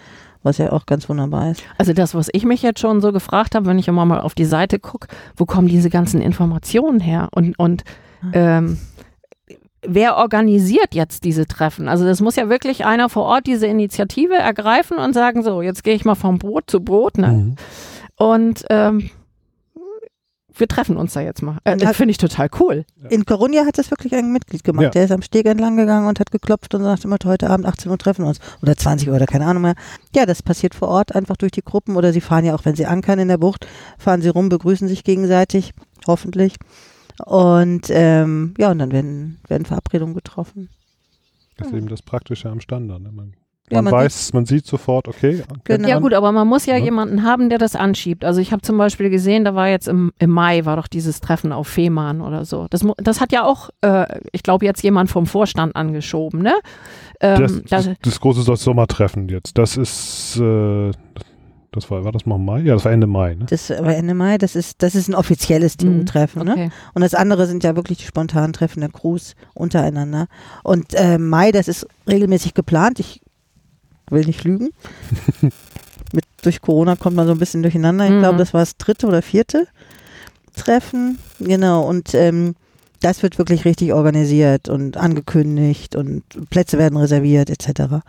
was 0.45 0.57
ja 0.57 0.71
auch 0.71 0.85
ganz 0.85 1.09
wunderbar 1.09 1.51
ist. 1.51 1.63
Also 1.77 1.93
das, 1.93 2.15
was 2.15 2.29
ich 2.31 2.45
mich 2.45 2.61
jetzt 2.61 2.79
schon 2.79 3.01
so 3.01 3.11
gefragt 3.11 3.55
habe, 3.55 3.65
wenn 3.65 3.79
ich 3.79 3.87
immer 3.87 4.05
mal 4.05 4.21
auf 4.21 4.35
die 4.35 4.45
Seite 4.45 4.79
gucke, 4.79 5.07
wo 5.35 5.45
kommen 5.45 5.67
diese 5.67 5.89
ganzen 5.89 6.21
Informationen 6.21 6.99
her? 6.99 7.29
Und, 7.31 7.57
und 7.57 7.83
ähm, 8.33 8.77
wer 9.81 10.17
organisiert 10.17 10.93
jetzt 10.93 11.23
diese 11.23 11.45
Treffen? 11.45 11.87
Also 11.87 12.05
das 12.05 12.21
muss 12.21 12.35
ja 12.35 12.49
wirklich 12.49 12.85
einer 12.85 13.09
vor 13.09 13.23
Ort 13.23 13.47
diese 13.47 13.67
Initiative 13.67 14.35
ergreifen 14.35 14.97
und 14.97 15.13
sagen, 15.13 15.43
so, 15.43 15.61
jetzt 15.61 15.83
gehe 15.83 15.95
ich 15.95 16.05
mal 16.05 16.15
vom 16.15 16.37
Brot 16.37 16.65
zu 16.67 16.81
Brot, 16.81 17.17
ne? 17.17 17.27
Mhm. 17.27 17.55
Und 18.17 18.65
ähm, 18.69 19.09
wir 20.57 20.67
treffen 20.67 20.97
uns 20.97 21.13
da 21.13 21.21
jetzt 21.21 21.41
mal. 21.41 21.57
Äh, 21.63 21.77
das 21.77 21.97
finde 21.97 22.11
ich 22.11 22.17
total 22.17 22.49
cool. 22.59 22.85
In 23.09 23.23
Coruña 23.23 23.65
hat 23.65 23.77
das 23.77 23.91
wirklich 23.91 24.13
ein 24.15 24.31
Mitglied 24.31 24.63
gemacht. 24.63 24.83
Ja. 24.83 24.89
Der 24.89 25.05
ist 25.05 25.11
am 25.11 25.21
Steg 25.21 25.45
entlang 25.45 25.77
gegangen 25.77 26.07
und 26.07 26.19
hat 26.19 26.31
geklopft 26.31 26.73
und 26.75 26.83
sagt 26.83 27.05
immer, 27.05 27.17
heute 27.25 27.49
Abend 27.49 27.65
18 27.65 27.91
Uhr 27.91 27.97
treffen 27.97 28.23
wir 28.23 28.29
uns. 28.29 28.39
Oder 28.61 28.75
20 28.75 29.09
Uhr 29.09 29.15
oder 29.15 29.25
keine 29.25 29.45
Ahnung 29.45 29.63
mehr. 29.63 29.75
Ja, 30.15 30.25
das 30.25 30.41
passiert 30.41 30.75
vor 30.75 30.87
Ort 30.87 31.15
einfach 31.15 31.37
durch 31.37 31.51
die 31.51 31.63
Gruppen 31.63 31.95
oder 31.95 32.13
sie 32.13 32.21
fahren 32.21 32.45
ja 32.45 32.55
auch, 32.55 32.65
wenn 32.65 32.75
sie 32.75 32.85
ankern 32.85 33.19
in 33.19 33.27
der 33.27 33.37
Bucht, 33.37 33.67
fahren 33.97 34.21
sie 34.21 34.29
rum, 34.29 34.49
begrüßen 34.49 34.87
sich 34.87 35.03
gegenseitig, 35.03 35.73
hoffentlich. 36.07 36.55
Und 37.25 37.87
ähm, 37.89 38.53
ja, 38.57 38.71
und 38.71 38.79
dann 38.79 38.91
werden, 38.91 39.39
werden 39.47 39.65
Verabredungen 39.65 40.15
getroffen. 40.15 40.69
Das 41.57 41.67
ist 41.67 41.73
eben 41.73 41.87
das 41.87 42.01
Praktische 42.01 42.49
am 42.49 42.59
Standard. 42.59 43.01
Ne? 43.01 43.11
Man, 43.11 43.33
Ja, 43.71 43.81
man, 43.81 43.85
man 43.85 43.93
weiß, 44.03 44.33
man 44.33 44.45
sieht 44.45 44.65
sofort, 44.67 45.07
okay. 45.07 45.41
Genau. 45.63 45.87
Ja 45.87 45.97
gut, 45.99 46.13
aber 46.13 46.31
man 46.31 46.47
muss 46.47 46.67
ja 46.67 46.77
Ja. 46.77 46.83
jemanden 46.83 47.23
haben, 47.23 47.49
der 47.49 47.57
das 47.57 47.75
anschiebt. 47.75 48.23
Also 48.23 48.39
ich 48.39 48.51
habe 48.51 48.61
zum 48.61 48.77
Beispiel 48.77 49.09
gesehen, 49.09 49.43
da 49.43 49.55
war 49.55 49.67
jetzt 49.69 49.87
im, 49.87 50.11
im 50.19 50.29
Mai, 50.29 50.65
war 50.65 50.75
doch 50.75 50.87
dieses 50.87 51.19
Treffen 51.19 51.51
auf 51.51 51.67
Fehmarn 51.67 52.21
oder 52.21 52.45
so. 52.45 52.67
Das, 52.69 52.85
das 52.97 53.21
hat 53.21 53.31
ja 53.31 53.43
auch, 53.43 53.71
äh, 53.81 54.05
ich 54.33 54.43
glaube, 54.43 54.65
jetzt 54.65 54.83
jemand 54.83 55.09
vom 55.09 55.25
Vorstand 55.25 55.75
angeschoben, 55.75 56.43
ne? 56.43 56.53
Ähm, 57.21 57.41
Das, 57.41 57.53
das, 57.63 57.85
das, 57.85 57.95
das 58.03 58.19
große 58.19 58.55
Sommertreffen 58.55 59.29
jetzt. 59.29 59.57
Das 59.57 59.77
ist, 59.77 60.37
äh, 60.39 60.91
das 61.71 61.89
war, 61.89 62.05
war 62.05 62.11
das 62.11 62.25
noch 62.27 62.37
Mai? 62.37 62.59
Ja, 62.61 62.75
das 62.75 62.85
war 62.85 62.91
Ende 62.91 63.07
Mai. 63.07 63.33
Ne? 63.33 63.47
Das 63.49 63.69
war 63.71 63.95
Ende 63.95 64.13
Mai, 64.13 64.37
das 64.37 64.55
ist, 64.55 64.83
das 64.83 64.93
ist 64.95 65.09
ein 65.09 65.15
offizielles 65.15 65.75
Mhm. 65.81 66.05
TU-Treffen. 66.05 66.43
Ne? 66.45 66.51
okay. 66.51 66.69
Und 66.93 67.01
das 67.01 67.15
andere 67.15 67.47
sind 67.47 67.63
ja 67.63 67.75
wirklich 67.75 67.97
die 67.97 68.05
spontanen 68.05 68.53
Treffen 68.53 68.79
der 68.81 68.89
Crews 68.89 69.33
untereinander. 69.55 70.27
Und 70.63 70.93
äh, 70.93 71.17
Mai, 71.17 71.51
das 71.51 71.67
ist 71.67 71.87
regelmäßig 72.07 72.53
geplant. 72.53 72.99
Ich 72.99 73.21
will 74.09 74.25
nicht 74.25 74.43
lügen. 74.43 74.69
Mit, 76.13 76.25
durch 76.43 76.61
Corona 76.61 76.95
kommt 76.95 77.15
man 77.15 77.25
so 77.27 77.33
ein 77.33 77.39
bisschen 77.39 77.61
durcheinander. 77.63 78.05
Ich 78.05 78.11
Mhm. 78.11 78.19
glaube, 78.19 78.37
das 78.37 78.53
war 78.53 78.61
das 78.61 78.77
dritte 78.77 79.07
oder 79.07 79.21
vierte 79.21 79.67
Treffen. 80.55 81.17
Genau. 81.39 81.87
Und 81.87 82.13
ähm, 82.13 82.55
das 83.01 83.23
wird 83.23 83.37
wirklich 83.37 83.65
richtig 83.65 83.93
organisiert 83.93 84.69
und 84.69 84.97
angekündigt 84.97 85.95
und 85.95 86.23
Plätze 86.49 86.77
werden 86.77 86.97
reserviert 86.97 87.49
etc. 87.49 88.01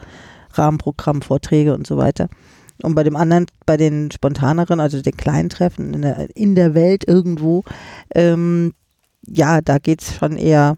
Rahmenprogramm, 0.52 1.22
Vorträge 1.22 1.74
und 1.74 1.86
so 1.86 1.96
weiter. 1.96 2.28
Und 2.82 2.94
bei 2.94 3.02
dem 3.02 3.16
anderen, 3.16 3.46
bei 3.64 3.76
den 3.76 4.10
spontaneren, 4.10 4.80
also 4.80 5.00
den 5.00 5.16
kleinen 5.16 5.48
Treffen 5.48 5.94
in 5.94 6.02
der, 6.02 6.36
in 6.36 6.54
der 6.54 6.74
Welt 6.74 7.04
irgendwo, 7.08 7.64
ähm, 8.14 8.74
ja, 9.26 9.60
da 9.60 9.78
geht's 9.78 10.14
schon 10.14 10.36
eher, 10.36 10.76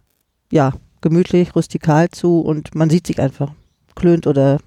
ja, 0.50 0.72
gemütlich, 1.00 1.54
rustikal 1.54 2.08
zu 2.08 2.40
und 2.40 2.74
man 2.74 2.88
sieht 2.88 3.06
sich 3.06 3.20
einfach 3.20 3.52
klönt 3.94 4.26
oder 4.26 4.58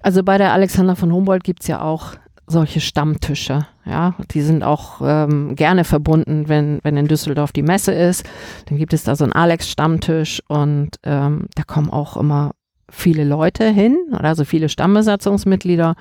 Also 0.00 0.22
bei 0.22 0.38
der 0.38 0.52
Alexander 0.52 0.96
von 0.96 1.12
Humboldt 1.12 1.44
gibt's 1.44 1.66
ja 1.66 1.80
auch 1.80 2.14
solche 2.46 2.80
Stammtische, 2.80 3.66
ja. 3.86 4.14
Die 4.32 4.42
sind 4.42 4.62
auch 4.62 5.00
ähm, 5.02 5.54
gerne 5.56 5.84
verbunden, 5.84 6.48
wenn, 6.48 6.78
wenn 6.82 6.96
in 6.96 7.08
Düsseldorf 7.08 7.52
die 7.52 7.62
Messe 7.62 7.92
ist. 7.92 8.28
Dann 8.66 8.76
gibt 8.76 8.92
es 8.92 9.04
da 9.04 9.16
so 9.16 9.24
einen 9.24 9.32
Alex-Stammtisch 9.32 10.42
und 10.48 10.90
ähm, 11.04 11.46
da 11.54 11.62
kommen 11.62 11.88
auch 11.90 12.16
immer 12.18 12.52
viele 12.90 13.24
Leute 13.24 13.68
hin, 13.70 13.96
also 14.12 14.44
viele 14.44 14.68
Stammbesatzungsmitglieder. 14.68 15.94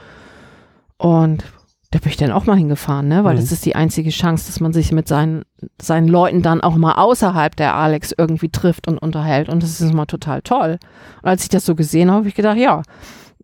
Und 0.97 1.43
da 1.91 1.99
bin 1.99 2.09
ich 2.09 2.17
dann 2.17 2.31
auch 2.31 2.45
mal 2.45 2.57
hingefahren, 2.57 3.07
ne? 3.07 3.23
Weil 3.23 3.35
Mhm. 3.35 3.39
das 3.39 3.51
ist 3.51 3.65
die 3.65 3.75
einzige 3.75 4.09
Chance, 4.09 4.47
dass 4.47 4.59
man 4.59 4.73
sich 4.73 4.91
mit 4.91 5.07
seinen, 5.07 5.43
seinen 5.81 6.07
Leuten 6.07 6.41
dann 6.41 6.61
auch 6.61 6.75
mal 6.75 6.95
außerhalb 6.95 7.55
der 7.55 7.75
Alex 7.75 8.13
irgendwie 8.17 8.49
trifft 8.49 8.87
und 8.87 8.97
unterhält. 8.97 9.47
Und 9.47 9.63
das 9.63 9.79
ist 9.79 9.91
immer 9.91 10.07
total 10.07 10.41
toll. 10.41 10.77
Und 11.21 11.29
als 11.29 11.43
ich 11.43 11.49
das 11.49 11.65
so 11.65 11.75
gesehen 11.75 12.09
habe, 12.09 12.19
habe 12.19 12.27
ich 12.27 12.35
gedacht, 12.35 12.57
ja, 12.57 12.81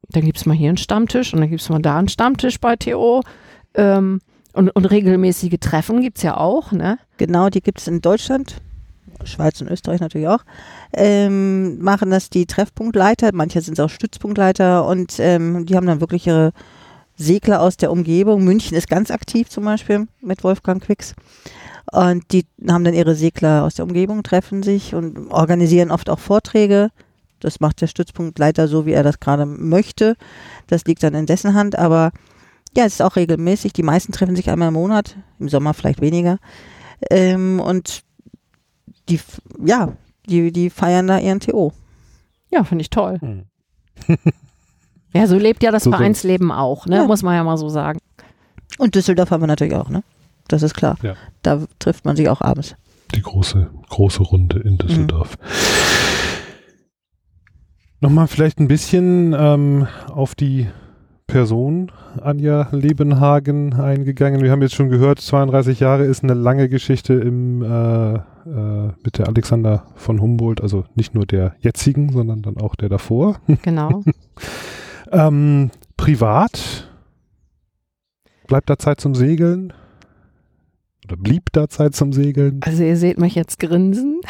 dann 0.10 0.24
gibt 0.24 0.38
es 0.38 0.46
mal 0.46 0.56
hier 0.56 0.70
einen 0.70 0.78
Stammtisch 0.78 1.34
und 1.34 1.42
dann 1.42 1.50
gibt 1.50 1.62
es 1.62 1.70
mal 1.70 1.82
da 1.82 1.98
einen 1.98 2.10
Stammtisch 2.10 2.60
bei 2.60 2.76
TO. 2.76 3.22
Ähm, 3.76 4.22
und, 4.54 4.70
und 4.70 4.86
regelmäßige 4.86 5.60
Treffen 5.60 6.02
gibt 6.02 6.18
es 6.18 6.24
ja 6.24 6.38
auch, 6.38 6.72
ne? 6.72 6.98
genau, 7.18 7.50
die 7.50 7.62
gibt 7.62 7.80
es 7.80 7.88
in 7.88 8.02
Deutschland, 8.02 8.56
Schweiz 9.24 9.62
und 9.62 9.70
Österreich 9.70 10.00
natürlich 10.00 10.28
auch, 10.28 10.44
ähm, 10.92 11.80
machen 11.80 12.10
das 12.10 12.32
die 12.32 12.48
Treffpunktleiter, 12.48 13.30
manche 13.34 13.62
sind 13.62 13.80
auch 13.80 13.90
Stützpunktleiter 13.90 14.88
und 14.88 15.20
ähm, 15.20 15.68
die 15.68 15.76
haben 15.76 15.86
dann 15.86 16.02
wirklich 16.02 16.26
ihre 16.26 16.52
Segler 17.16 17.62
aus 17.62 17.78
der 17.78 17.92
Umgebung. 17.92 18.44
München 18.44 18.76
ist 18.76 18.90
ganz 18.90 19.12
aktiv 19.12 19.50
zum 19.50 19.66
Beispiel 19.66 20.08
mit 20.22 20.44
Wolfgang 20.44 20.82
Quicks. 20.82 21.14
Und 21.92 22.32
die 22.32 22.46
haben 22.68 22.84
dann 22.84 22.94
ihre 22.94 23.16
Segler 23.16 23.64
aus 23.64 23.76
der 23.76 23.86
Umgebung, 23.86 24.24
treffen 24.24 24.64
sich 24.64 24.96
und 24.96 25.30
organisieren 25.32 25.92
oft 25.92 26.10
auch 26.10 26.20
Vorträge. 26.20 26.92
Das 27.40 27.60
macht 27.60 27.82
der 27.82 27.88
Stützpunktleiter 27.88 28.68
so, 28.68 28.86
wie 28.86 28.92
er 28.92 29.04
das 29.04 29.20
gerade 29.20 29.46
möchte. 29.46 30.16
Das 30.68 30.86
liegt 30.86 31.04
dann 31.04 31.14
in 31.14 31.26
dessen 31.26 31.54
Hand. 31.54 31.78
Aber 31.78 32.12
ja, 32.76 32.86
es 32.86 32.94
ist 32.94 33.02
auch 33.02 33.16
regelmäßig. 33.16 33.74
Die 33.74 33.84
meisten 33.84 34.12
treffen 34.12 34.36
sich 34.36 34.50
einmal 34.50 34.68
im 34.70 34.74
Monat, 34.76 35.16
im 35.40 35.50
Sommer 35.50 35.74
vielleicht 35.74 36.02
weniger. 36.02 36.38
Ähm, 37.10 37.60
und 37.60 38.04
die, 39.10 39.20
ja, 39.66 39.94
die, 40.28 40.52
die 40.52 40.70
feiern 40.70 41.08
da 41.08 41.18
ihren 41.20 41.40
TO. 41.40 41.74
Ja, 42.52 42.64
finde 42.64 42.82
ich 42.84 42.90
toll. 42.90 43.18
Mhm. 43.22 43.46
Ja, 45.12 45.26
so 45.26 45.40
lebt 45.40 45.64
ja 45.64 45.72
das 45.72 45.86
So- 45.86 45.90
so- 45.92 45.98
Vereinsleben 45.98 46.52
auch, 46.52 46.86
ne? 46.86 46.98
Ja. 46.98 47.04
Muss 47.06 47.24
man 47.24 47.34
ja 47.34 47.44
mal 47.44 47.58
so 47.58 47.68
sagen. 47.68 47.98
Und 48.78 48.94
Düsseldorf 48.94 49.32
haben 49.32 49.42
wir 49.42 49.48
natürlich 49.48 49.74
auch, 49.74 49.90
ne? 49.90 50.04
Das 50.48 50.62
ist 50.62 50.76
klar. 50.76 50.98
Ja. 51.02 51.16
Da 51.42 51.64
trifft 51.80 52.06
man 52.06 52.16
sich 52.16 52.30
auch 52.30 52.42
abends. 52.42 52.76
Die 53.16 53.24
große, 53.24 53.72
große 53.90 54.22
Runde 54.22 54.60
in 54.60 54.78
Düsseldorf. 54.78 55.36
Nochmal 58.02 58.28
vielleicht 58.28 58.60
ein 58.60 58.70
bisschen 58.70 59.36
ähm, 59.38 59.88
auf 60.08 60.34
die 60.34 60.68
Person 61.28 61.92
Anja 62.22 62.70
Lebenhagen 62.72 63.74
eingegangen. 63.74 64.42
Wir 64.42 64.52
haben 64.52 64.62
jetzt 64.62 64.74
schon 64.74 64.90
gehört, 64.90 65.20
32 65.20 65.82
Jahre 65.82 66.06
ist 66.06 66.24
eine 66.24 66.34
lange 66.34 66.70
Geschichte 66.70 67.14
im, 67.14 67.62
äh, 67.62 68.14
äh, 68.16 68.92
mit 69.04 69.18
der 69.18 69.28
Alexander 69.28 69.86
von 69.96 70.22
Humboldt, 70.22 70.62
also 70.62 70.86
nicht 70.96 71.14
nur 71.14 71.26
der 71.26 71.56
jetzigen, 71.60 72.12
sondern 72.12 72.42
dann 72.42 72.58
auch 72.58 72.76
der 72.76 72.90
davor. 72.90 73.40
Genau. 73.64 74.04
Ähm, 75.12 75.72
privat 75.98 76.90
bleibt 78.48 78.70
da 78.70 78.80
Zeit 78.80 79.02
zum 79.02 79.14
Segeln? 79.14 79.74
Oder 81.06 81.18
blieb 81.18 81.52
da 81.52 81.68
Zeit 81.68 81.96
zum 81.96 82.14
Segeln? 82.14 82.62
Also 82.64 82.84
ihr 82.84 82.96
seht 82.96 83.20
mich 83.20 83.36
jetzt 83.36 83.60
grinsen. 83.60 84.22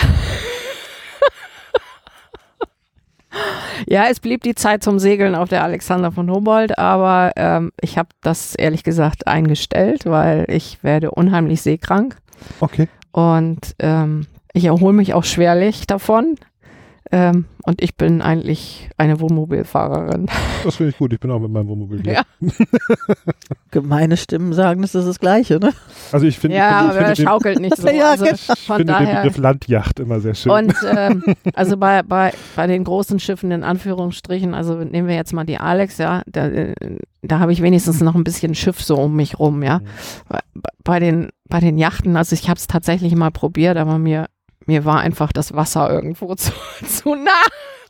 Ja, 3.87 4.05
es 4.09 4.19
blieb 4.19 4.41
die 4.43 4.55
Zeit 4.55 4.83
zum 4.83 4.99
Segeln 4.99 5.35
auf 5.35 5.49
der 5.49 5.63
Alexander 5.63 6.11
von 6.11 6.29
Humboldt, 6.29 6.77
aber 6.77 7.31
ähm, 7.35 7.71
ich 7.81 7.97
habe 7.97 8.09
das 8.21 8.55
ehrlich 8.55 8.83
gesagt 8.83 9.27
eingestellt, 9.27 10.05
weil 10.05 10.45
ich 10.49 10.83
werde 10.83 11.11
unheimlich 11.11 11.61
seekrank 11.61 12.17
Okay. 12.59 12.87
und 13.11 13.75
ähm, 13.79 14.27
ich 14.53 14.65
erhole 14.65 14.93
mich 14.93 15.13
auch 15.13 15.23
schwerlich 15.23 15.87
davon. 15.87 16.35
Ähm, 17.11 17.45
und 17.63 17.81
ich 17.81 17.95
bin 17.95 18.21
eigentlich 18.21 18.89
eine 18.97 19.19
Wohnmobilfahrerin. 19.19 20.27
Das 20.63 20.75
finde 20.75 20.91
ich 20.91 20.97
gut. 20.97 21.11
Ich 21.13 21.19
bin 21.19 21.31
auch 21.31 21.39
mit 21.39 21.49
meinem 21.51 21.67
Wohnmobil 21.67 22.01
hier. 22.03 22.13
Ja. 22.13 22.23
Gemeine 23.71 24.17
Stimmen 24.17 24.53
sagen, 24.53 24.81
das 24.81 24.95
ist 24.95 25.07
das 25.07 25.19
Gleiche, 25.19 25.59
ne? 25.59 25.71
Also 26.11 26.25
ich 26.27 26.37
finde 26.39 26.57
Ja, 26.57 26.69
ich 26.69 26.75
aber 26.75 26.91
finde 26.93 27.05
er 27.09 27.15
den, 27.15 27.25
schaukelt 27.25 27.59
nicht 27.59 27.77
so. 27.81 27.87
Ja, 27.89 28.11
Also 28.11 28.25
ich 28.25 28.41
von 28.41 28.77
finde 28.77 28.93
den 28.93 29.05
daher. 29.05 29.21
Begriff 29.23 29.37
Landjacht 29.37 29.99
immer 29.99 30.19
sehr 30.19 30.35
schön. 30.35 30.51
Und 30.51 30.73
ähm, 30.87 31.23
also 31.55 31.77
bei, 31.77 32.03
bei, 32.03 32.31
bei 32.55 32.67
den 32.67 32.83
großen 32.83 33.19
Schiffen 33.19 33.51
in 33.51 33.63
Anführungsstrichen, 33.63 34.53
also 34.53 34.75
nehmen 34.75 35.07
wir 35.07 35.15
jetzt 35.15 35.33
mal 35.33 35.45
die 35.45 35.57
Alex, 35.57 35.97
ja, 35.97 36.21
da, 36.27 36.47
äh, 36.47 36.73
da 37.21 37.39
habe 37.39 37.53
ich 37.53 37.61
wenigstens 37.61 38.01
noch 38.01 38.15
ein 38.15 38.23
bisschen 38.23 38.55
Schiff 38.55 38.81
so 38.81 38.97
um 38.97 39.15
mich 39.15 39.39
rum, 39.39 39.63
ja. 39.63 39.79
Mhm. 39.79 39.83
Bei, 40.29 40.39
bei 40.83 40.99
den 40.99 41.29
bei 41.47 41.59
den 41.59 41.79
Yachten, 41.79 42.15
also 42.15 42.35
ich 42.35 42.47
habe 42.47 42.57
es 42.59 42.67
tatsächlich 42.67 43.15
mal 43.15 43.31
probiert, 43.31 43.75
aber 43.77 43.97
mir 43.97 44.27
mir 44.69 44.85
war 44.85 44.99
einfach 44.99 45.31
das 45.33 45.53
Wasser 45.55 45.89
irgendwo 45.91 46.33
zu, 46.43 46.51
zu 46.87 47.15
nah 47.15 47.31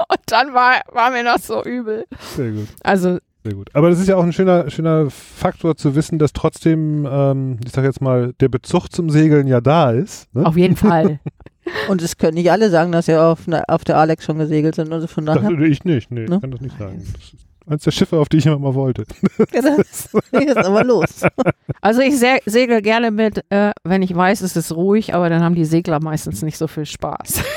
und 0.09 0.19
dann 0.27 0.53
war 0.53 0.81
war 0.93 1.11
mir 1.11 1.23
noch 1.23 1.37
so 1.39 1.63
übel. 1.63 2.05
sehr 2.35 2.51
gut. 2.51 2.67
Also 2.83 3.19
Sehr 3.43 3.53
gut. 3.53 3.69
Aber 3.73 3.89
das 3.89 3.99
ist 3.99 4.07
ja 4.07 4.15
auch 4.15 4.23
ein 4.23 4.33
schöner, 4.33 4.69
schöner 4.69 5.09
Faktor 5.09 5.75
zu 5.77 5.95
wissen, 5.95 6.19
dass 6.19 6.33
trotzdem, 6.33 7.07
ähm, 7.09 7.57
ich 7.65 7.71
sag 7.71 7.83
jetzt 7.83 8.01
mal, 8.01 8.33
der 8.39 8.49
Bezug 8.49 8.89
zum 8.91 9.09
Segeln 9.09 9.47
ja 9.47 9.61
da 9.61 9.91
ist. 9.91 10.33
Ne? 10.35 10.45
auf 10.45 10.57
jeden 10.57 10.75
Fall. 10.75 11.19
Und 11.89 12.01
es 12.01 12.17
können 12.17 12.33
nicht 12.35 12.49
alle 12.51 12.69
sagen, 12.69 12.91
dass 12.91 13.05
sie 13.05 13.15
auf, 13.21 13.45
ne- 13.47 13.63
auf 13.67 13.83
der 13.83 13.97
Alex 13.97 14.25
schon 14.25 14.39
gesegelt 14.39 14.75
sind. 14.75 14.91
Also 14.91 15.05
von 15.07 15.25
Das, 15.25 15.35
daher. 15.35 15.59
ich 15.59 15.83
nicht, 15.85 16.09
nee, 16.11 16.25
Ne? 16.25 16.35
ich 16.35 16.41
kann 16.41 16.51
das 16.51 16.61
nicht 16.61 16.77
sagen. 16.79 17.01
Das 17.13 17.23
ist 17.33 17.45
eins 17.69 17.83
der 17.83 17.91
Schiffe, 17.91 18.17
auf 18.19 18.29
die 18.29 18.37
ich 18.37 18.45
immer 18.45 18.59
mal 18.59 18.73
wollte. 18.73 19.05
Ja, 19.53 19.61
das 19.77 20.09
geht 20.31 20.57
aber 20.57 20.83
los. 20.83 21.21
Also 21.81 22.01
ich 22.01 22.17
se 22.17 22.39
segel 22.45 22.81
gerne 22.81 23.11
mit, 23.11 23.43
äh, 23.49 23.71
wenn 23.83 24.01
ich 24.01 24.13
weiß, 24.15 24.41
es 24.41 24.55
ist 24.55 24.71
ruhig, 24.75 25.13
aber 25.13 25.29
dann 25.29 25.41
haben 25.43 25.55
die 25.55 25.65
Segler 25.65 26.01
meistens 26.01 26.41
nicht 26.41 26.57
so 26.57 26.67
viel 26.67 26.85
Spaß. 26.85 27.43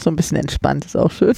So 0.00 0.10
ein 0.10 0.16
bisschen 0.16 0.36
entspannt 0.36 0.84
ist 0.84 0.96
auch 0.96 1.10
schön. 1.10 1.34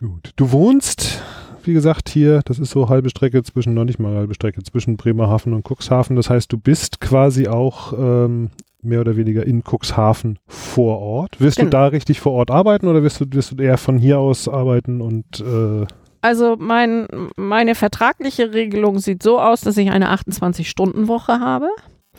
Gut. 0.00 0.32
Du 0.36 0.50
wohnst, 0.50 1.22
wie 1.64 1.72
gesagt, 1.72 2.08
hier, 2.08 2.40
das 2.44 2.58
ist 2.58 2.70
so 2.70 2.88
halbe 2.88 3.08
Strecke 3.10 3.42
zwischen, 3.42 3.72
noch 3.74 3.84
nicht 3.84 3.98
mal 3.98 4.14
halbe 4.16 4.34
Strecke, 4.34 4.62
zwischen 4.62 4.96
Bremerhaven 4.96 5.52
und 5.52 5.64
Cuxhaven. 5.68 6.16
Das 6.16 6.28
heißt, 6.28 6.52
du 6.52 6.58
bist 6.58 7.00
quasi 7.00 7.46
auch 7.48 7.92
ähm, 7.92 8.50
mehr 8.82 9.00
oder 9.00 9.16
weniger 9.16 9.46
in 9.46 9.62
Cuxhaven 9.62 10.38
vor 10.48 10.98
Ort. 10.98 11.40
Wirst 11.40 11.58
du 11.58 11.62
Genau. 11.62 11.70
da 11.70 11.86
richtig 11.86 12.18
vor 12.20 12.32
Ort 12.32 12.50
arbeiten 12.50 12.88
oder 12.88 13.02
wirst 13.02 13.20
du, 13.20 13.26
wirst 13.30 13.52
du 13.52 13.62
eher 13.62 13.78
von 13.78 13.98
hier 13.98 14.18
aus 14.18 14.48
arbeiten 14.48 15.00
und 15.00 15.40
äh, 15.40 15.86
Also 16.20 16.56
mein, 16.58 17.06
meine 17.36 17.74
vertragliche 17.74 18.52
Regelung 18.52 18.98
sieht 18.98 19.22
so 19.22 19.40
aus, 19.40 19.62
dass 19.62 19.76
ich 19.76 19.90
eine 19.90 20.12
28-Stunden-Woche 20.12 21.40
habe. 21.40 21.68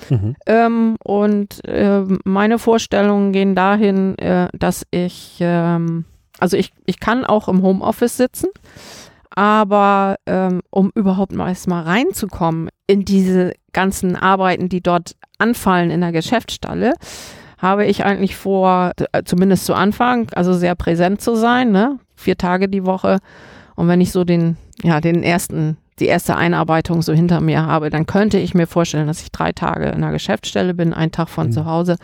mhm. 0.09 0.35
Ähm, 0.45 0.95
und 1.03 1.61
ähm, 1.65 2.19
meine 2.23 2.57
Vorstellungen 2.57 3.31
gehen 3.31 3.55
dahin, 3.55 4.17
äh, 4.17 4.49
dass 4.53 4.85
ich, 4.91 5.37
ähm, 5.39 6.05
also 6.39 6.57
ich, 6.57 6.71
ich 6.85 6.99
kann 6.99 7.25
auch 7.25 7.47
im 7.47 7.61
Homeoffice 7.61 8.17
sitzen, 8.17 8.47
aber 9.29 10.15
ähm, 10.25 10.61
um 10.71 10.91
überhaupt 10.95 11.33
mal 11.33 11.49
erstmal 11.49 11.83
reinzukommen 11.83 12.69
in 12.87 13.05
diese 13.05 13.53
ganzen 13.71 14.15
Arbeiten, 14.15 14.67
die 14.67 14.81
dort 14.81 15.15
anfallen 15.37 15.91
in 15.91 16.01
der 16.01 16.11
Geschäftsstelle, 16.11 16.93
habe 17.57 17.85
ich 17.85 18.03
eigentlich 18.03 18.35
vor, 18.35 18.91
äh, 19.11 19.23
zumindest 19.23 19.65
zu 19.65 19.75
Anfang, 19.75 20.27
also 20.33 20.53
sehr 20.53 20.75
präsent 20.75 21.21
zu 21.21 21.35
sein, 21.35 21.71
ne? 21.71 21.99
Vier 22.15 22.37
Tage 22.37 22.67
die 22.67 22.85
Woche. 22.85 23.19
Und 23.81 23.87
wenn 23.87 23.99
ich 23.99 24.11
so 24.11 24.23
den, 24.23 24.57
ja, 24.83 25.01
den 25.01 25.23
ersten, 25.23 25.75
die 25.97 26.05
erste 26.05 26.35
Einarbeitung 26.35 27.01
so 27.01 27.13
hinter 27.13 27.41
mir 27.41 27.65
habe, 27.65 27.89
dann 27.89 28.05
könnte 28.05 28.37
ich 28.37 28.53
mir 28.53 28.67
vorstellen, 28.67 29.07
dass 29.07 29.23
ich 29.23 29.31
drei 29.31 29.53
Tage 29.53 29.87
in 29.89 30.01
der 30.01 30.11
Geschäftsstelle 30.11 30.75
bin, 30.75 30.93
einen 30.93 31.11
Tag 31.11 31.29
von 31.29 31.47
Mhm. 31.47 31.51
zu 31.51 31.65
Hause. 31.65 31.95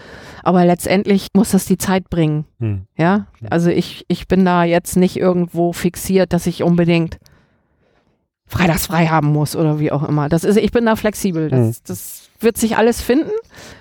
Aber 0.41 0.65
letztendlich 0.65 1.27
muss 1.35 1.51
das 1.51 1.65
die 1.65 1.77
Zeit 1.77 2.09
bringen. 2.09 2.45
Hm. 2.59 2.87
Ja, 2.97 3.27
Ja. 3.41 3.49
also 3.51 3.69
ich, 3.69 4.05
ich 4.07 4.27
bin 4.27 4.43
da 4.43 4.63
jetzt 4.63 4.97
nicht 4.97 5.17
irgendwo 5.17 5.71
fixiert, 5.71 6.33
dass 6.33 6.47
ich 6.47 6.63
unbedingt 6.63 7.19
freitags 8.47 8.87
frei 8.87 9.05
haben 9.05 9.27
muss 9.27 9.55
oder 9.55 9.79
wie 9.79 9.91
auch 9.91 10.01
immer. 10.07 10.29
Das 10.29 10.43
ist, 10.43 10.57
ich 10.57 10.71
bin 10.71 10.85
da 10.87 10.95
flexibel. 10.95 11.49
Das, 11.49 11.59
Mhm. 11.59 11.73
das 11.85 12.29
wird 12.39 12.57
sich 12.57 12.75
alles 12.77 13.03
finden. 13.03 13.29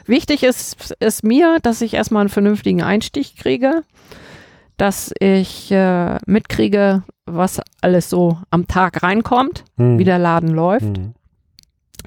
Wichtig 0.05 0.43
ist, 0.43 0.95
ist 1.01 1.25
mir, 1.25 1.59
dass 1.63 1.81
ich 1.81 1.95
erstmal 1.95 2.21
einen 2.21 2.29
vernünftigen 2.29 2.83
Einstieg 2.83 3.37
kriege, 3.37 3.83
dass 4.77 5.13
ich 5.21 5.71
äh, 5.73 6.19
mitkriege, 6.27 7.03
was 7.25 7.61
alles 7.81 8.11
so 8.11 8.39
am 8.51 8.67
Tag 8.67 9.03
reinkommt, 9.03 9.65
Hm. 9.77 9.99
wie 9.99 10.05
der 10.05 10.19
Laden 10.19 10.51
läuft, 10.51 10.97
Hm. 10.97 11.15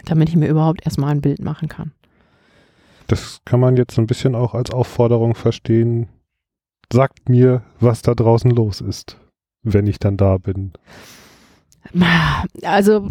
damit 0.05 0.29
ich 0.29 0.35
mir 0.35 0.47
überhaupt 0.47 0.85
erstmal 0.85 1.11
ein 1.11 1.21
Bild 1.21 1.41
machen 1.41 1.67
kann. 1.67 1.91
Das 3.07 3.39
kann 3.45 3.59
man 3.59 3.75
jetzt 3.75 3.95
so 3.95 4.01
ein 4.01 4.07
bisschen 4.07 4.35
auch 4.35 4.53
als 4.53 4.71
Aufforderung 4.71 5.33
verstehen. 5.35 6.07
Sagt 6.93 7.27
mir, 7.27 7.63
was 7.79 8.01
da 8.03 8.13
draußen 8.15 8.51
los 8.51 8.81
ist, 8.81 9.17
wenn 9.63 9.87
ich 9.87 9.99
dann 9.99 10.15
da 10.17 10.37
bin. 10.37 10.73
Also 12.63 13.09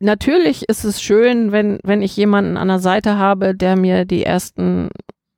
natürlich 0.00 0.68
ist 0.68 0.84
es 0.84 1.02
schön, 1.02 1.52
wenn, 1.52 1.78
wenn 1.84 2.02
ich 2.02 2.16
jemanden 2.16 2.56
an 2.56 2.68
der 2.68 2.78
Seite 2.78 3.18
habe, 3.18 3.54
der 3.54 3.76
mir 3.76 4.04
die 4.04 4.24
ersten 4.24 4.88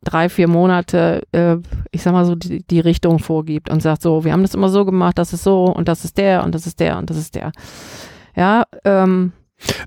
drei, 0.05 0.29
vier 0.29 0.49
Monate, 0.49 1.23
äh, 1.33 1.57
ich 1.90 2.03
sag 2.03 2.12
mal 2.12 2.25
so, 2.25 2.35
die, 2.35 2.62
die 2.67 2.81
Richtung 2.81 3.19
vorgibt 3.19 3.71
und 3.71 3.83
sagt 3.83 4.03
so, 4.03 4.25
wir 4.25 4.33
haben 4.33 4.43
das 4.43 4.55
immer 4.55 4.69
so 4.69 4.85
gemacht, 4.85 5.19
das 5.19 5.33
ist 5.33 5.45
so 5.45 5.64
und 5.64 5.88
das 5.88 6.05
ist 6.05 6.19
der 6.19 6.45
und 6.45 6.55
das 6.55 6.67
ist 6.67 6.81
der 6.81 6.99
und 6.99 7.11
das 7.11 7.17
ist 7.17 7.35
der. 7.35 7.53
Ja, 8.37 8.64
ähm, 8.85 9.33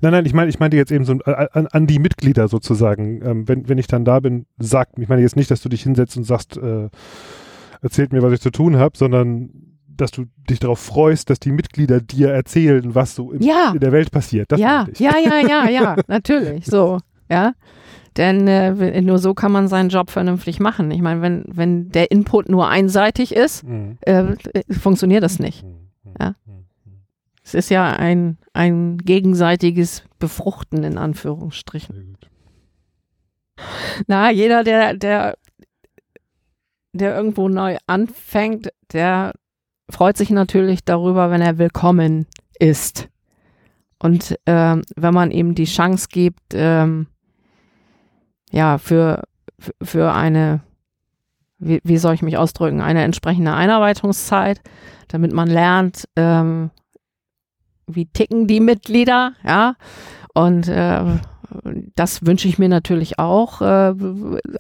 Nein, 0.02 0.12
nein, 0.12 0.26
ich 0.26 0.34
meine, 0.34 0.50
ich 0.50 0.60
meinte 0.60 0.78
jetzt 0.78 0.92
eben 0.92 1.06
so 1.06 1.14
äh, 1.26 1.48
an, 1.52 1.68
an 1.68 1.88
die 1.88 2.00
Mitglieder 2.00 2.48
sozusagen. 2.48 3.22
Ähm, 3.24 3.48
wenn, 3.48 3.68
wenn 3.70 3.78
ich 3.78 3.88
dann 3.88 4.06
da 4.06 4.20
bin, 4.20 4.46
sagt, 4.58 4.98
ich 4.98 5.08
meine 5.08 5.22
jetzt 5.22 5.36
nicht, 5.36 5.52
dass 5.52 5.62
du 5.62 5.70
dich 5.70 5.84
hinsetzt 5.84 6.18
und 6.18 6.24
sagst, 6.24 6.58
äh, 6.58 6.90
erzählt 7.82 8.12
mir, 8.12 8.22
was 8.22 8.34
ich 8.34 8.42
zu 8.42 8.50
tun 8.50 8.78
habe, 8.78 8.98
sondern 8.98 9.50
dass 9.88 10.12
du 10.12 10.26
dich 10.50 10.60
darauf 10.60 10.80
freust, 10.80 11.30
dass 11.30 11.40
die 11.40 11.52
Mitglieder 11.52 12.00
dir 12.00 12.30
erzählen, 12.30 12.96
was 12.96 13.16
so 13.16 13.32
im, 13.32 13.42
ja, 13.42 13.72
in 13.74 13.80
der 13.80 13.92
Welt 13.92 14.12
passiert. 14.12 14.52
Das 14.52 14.60
ja, 14.60 14.88
ja, 14.98 15.18
ja, 15.18 15.40
ja, 15.48 15.70
ja, 15.70 15.96
natürlich, 16.08 16.66
so, 16.66 17.00
ja. 17.30 17.54
Denn 18.18 18.48
äh, 18.48 19.02
nur 19.02 19.20
so 19.20 19.34
kann 19.36 19.52
man 19.52 19.68
seinen 19.68 19.90
Job 19.90 20.10
vernünftig 20.10 20.60
machen. 20.60 20.90
Ich 20.92 21.02
meine, 21.02 21.22
wenn, 21.22 21.44
wenn 21.48 21.90
der 21.92 22.10
Input 22.12 22.50
nur 22.50 22.68
einseitig 22.68 23.36
ist, 23.36 23.64
Mhm. 23.64 23.98
äh, 24.02 24.34
äh, 24.54 24.74
funktioniert 24.74 25.24
das 25.24 25.38
nicht. 25.40 25.64
Mhm. 25.64 25.76
Ja. 26.20 26.30
Mhm. 26.46 26.66
Es 27.44 27.54
ist 27.54 27.70
ja 27.70 27.92
ein, 27.94 28.38
ein 28.54 28.98
gegenseitiges 28.98 30.04
Befruchten 30.20 30.84
in 30.84 30.98
Anführungsstrichen. 30.98 32.18
Na, 34.08 34.32
jeder, 34.32 34.64
der, 34.64 34.94
der, 34.96 35.38
der 36.94 37.16
irgendwo 37.16 37.50
neu 37.50 37.78
anfängt, 37.88 38.70
der 38.94 39.34
freut 39.90 40.18
sich 40.18 40.30
natürlich 40.30 40.84
darüber, 40.84 41.32
wenn 41.32 41.42
er 41.42 41.58
willkommen 41.58 42.28
ist. 42.60 43.10
Und 44.00 44.36
ähm, 44.46 44.82
wenn 44.96 45.14
man 45.14 45.32
ihm 45.32 45.56
die 45.56 45.66
Chance 45.66 46.08
gibt, 46.12 46.54
ähm, 46.54 47.08
ja, 48.52 48.78
für, 48.78 49.24
für- 49.82 50.14
eine, 50.14 50.62
wie, 51.60 51.80
wie 51.84 51.98
soll 51.98 52.14
ich 52.14 52.22
mich 52.22 52.38
ausdrücken, 52.38 52.82
eine 52.82 53.04
entsprechende 53.04 53.54
Einarbeitungszeit, 53.54 54.62
damit 55.08 55.34
man 55.34 55.48
lernt, 55.50 56.08
ähm, 56.16 56.70
wie 57.88 58.06
ticken 58.06 58.48
die 58.48 58.60
Mitglieder, 58.60 59.34
ja, 59.46 59.76
und 60.34 60.68
äh, 60.68 61.04
das 61.96 62.26
wünsche 62.26 62.48
ich 62.48 62.60
mir 62.60 62.68
natürlich 62.70 63.18
auch, 63.20 63.62
äh, 63.62 63.94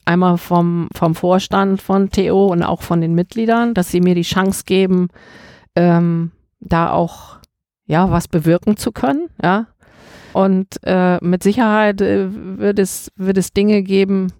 einmal 0.05 0.37
vom, 0.37 0.87
vom 0.95 1.15
Vorstand 1.15 1.81
von 1.81 2.09
TO 2.09 2.47
und 2.47 2.63
auch 2.63 2.81
von 2.81 3.01
den 3.01 3.13
Mitgliedern, 3.13 3.73
dass 3.73 3.91
sie 3.91 3.99
mir 4.01 4.15
die 4.15 4.21
Chance 4.21 4.63
geben, 4.65 5.09
ähm, 5.75 6.31
da 6.59 6.91
auch 6.91 7.37
ja 7.85 8.09
was 8.09 8.27
bewirken 8.27 8.77
zu 8.77 8.91
können, 8.91 9.27
ja. 9.43 9.67
Und 10.37 10.67
äh, 10.83 11.17
mit 11.25 11.41
Sicherheit 11.41 11.99
äh, 12.01 12.27
wird 12.31 12.77
es 12.77 13.11
wird 13.15 13.37
es 13.37 13.53
Dinge 13.53 13.81
geben, 13.81 14.31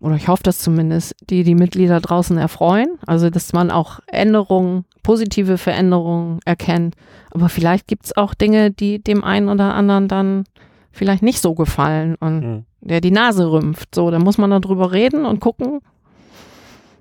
oder 0.00 0.16
ich 0.16 0.28
hoffe 0.28 0.42
das 0.42 0.58
zumindest, 0.58 1.14
die 1.30 1.44
die 1.44 1.54
Mitglieder 1.54 1.98
draußen 2.00 2.36
erfreuen. 2.36 2.98
Also 3.06 3.30
dass 3.30 3.54
man 3.54 3.70
auch 3.70 4.00
Änderungen, 4.06 4.84
positive 5.02 5.56
Veränderungen 5.56 6.40
erkennt. 6.44 6.94
Aber 7.30 7.48
vielleicht 7.48 7.86
gibt 7.88 8.04
es 8.04 8.16
auch 8.16 8.34
Dinge, 8.34 8.70
die 8.70 9.02
dem 9.02 9.24
einen 9.24 9.48
oder 9.48 9.72
anderen 9.74 10.08
dann 10.08 10.44
vielleicht 10.92 11.22
nicht 11.22 11.40
so 11.40 11.54
gefallen 11.54 12.14
und 12.20 12.40
Mhm. 12.40 12.64
der 12.82 13.00
die 13.00 13.10
Nase 13.10 13.50
rümpft. 13.50 13.94
So, 13.94 14.10
da 14.10 14.18
muss 14.18 14.36
man 14.36 14.50
dann 14.50 14.60
drüber 14.62 14.92
reden 14.92 15.24
und 15.24 15.40
gucken. 15.40 15.80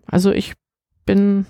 Also 0.07 0.31
ich 0.31 0.53
bin, 1.05 1.45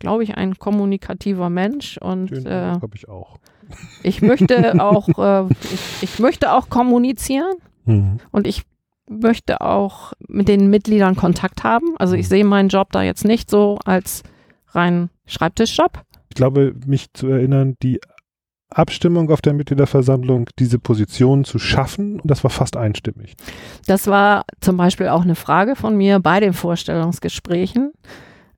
glaube 0.00 0.24
ich, 0.24 0.36
ein 0.36 0.58
kommunikativer 0.58 1.48
Mensch 1.48 1.98
und 1.98 2.30
Den 2.30 2.46
äh, 2.46 2.72
habe 2.82 2.96
ich 2.96 3.08
auch. 3.08 3.38
Ich 4.02 4.22
möchte 4.22 4.80
auch, 4.82 5.08
äh, 5.18 5.52
ich, 5.72 6.02
ich 6.02 6.18
möchte 6.18 6.52
auch 6.52 6.68
kommunizieren 6.68 7.54
Mhm. 7.86 8.18
und 8.30 8.46
ich 8.46 8.62
möchte 9.10 9.60
auch 9.60 10.14
mit 10.28 10.48
den 10.48 10.70
Mitgliedern 10.70 11.16
Kontakt 11.16 11.62
haben. 11.64 11.94
Also 11.98 12.14
ich 12.14 12.26
Mhm. 12.26 12.30
sehe 12.30 12.44
meinen 12.44 12.68
Job 12.70 12.90
da 12.92 13.02
jetzt 13.02 13.24
nicht 13.24 13.50
so 13.50 13.78
als 13.84 14.22
rein 14.70 15.10
Schreibtischjob. 15.26 16.02
Ich 16.30 16.34
glaube, 16.36 16.74
mich 16.86 17.12
zu 17.12 17.28
erinnern, 17.28 17.74
die 17.82 18.00
Abstimmung 18.70 19.30
auf 19.30 19.40
der 19.42 19.52
Mitgliederversammlung, 19.52 20.48
diese 20.58 20.78
Position 20.80 21.44
zu 21.44 21.58
schaffen, 21.58 22.20
das 22.24 22.42
war 22.42 22.50
fast 22.50 22.76
einstimmig. 22.76 23.34
Das 23.86 24.06
war 24.08 24.44
zum 24.60 24.76
Beispiel 24.78 25.08
auch 25.08 25.22
eine 25.22 25.36
Frage 25.36 25.76
von 25.76 25.96
mir 25.96 26.18
bei 26.18 26.40
den 26.40 26.54
Vorstellungsgesprächen. 26.54 27.92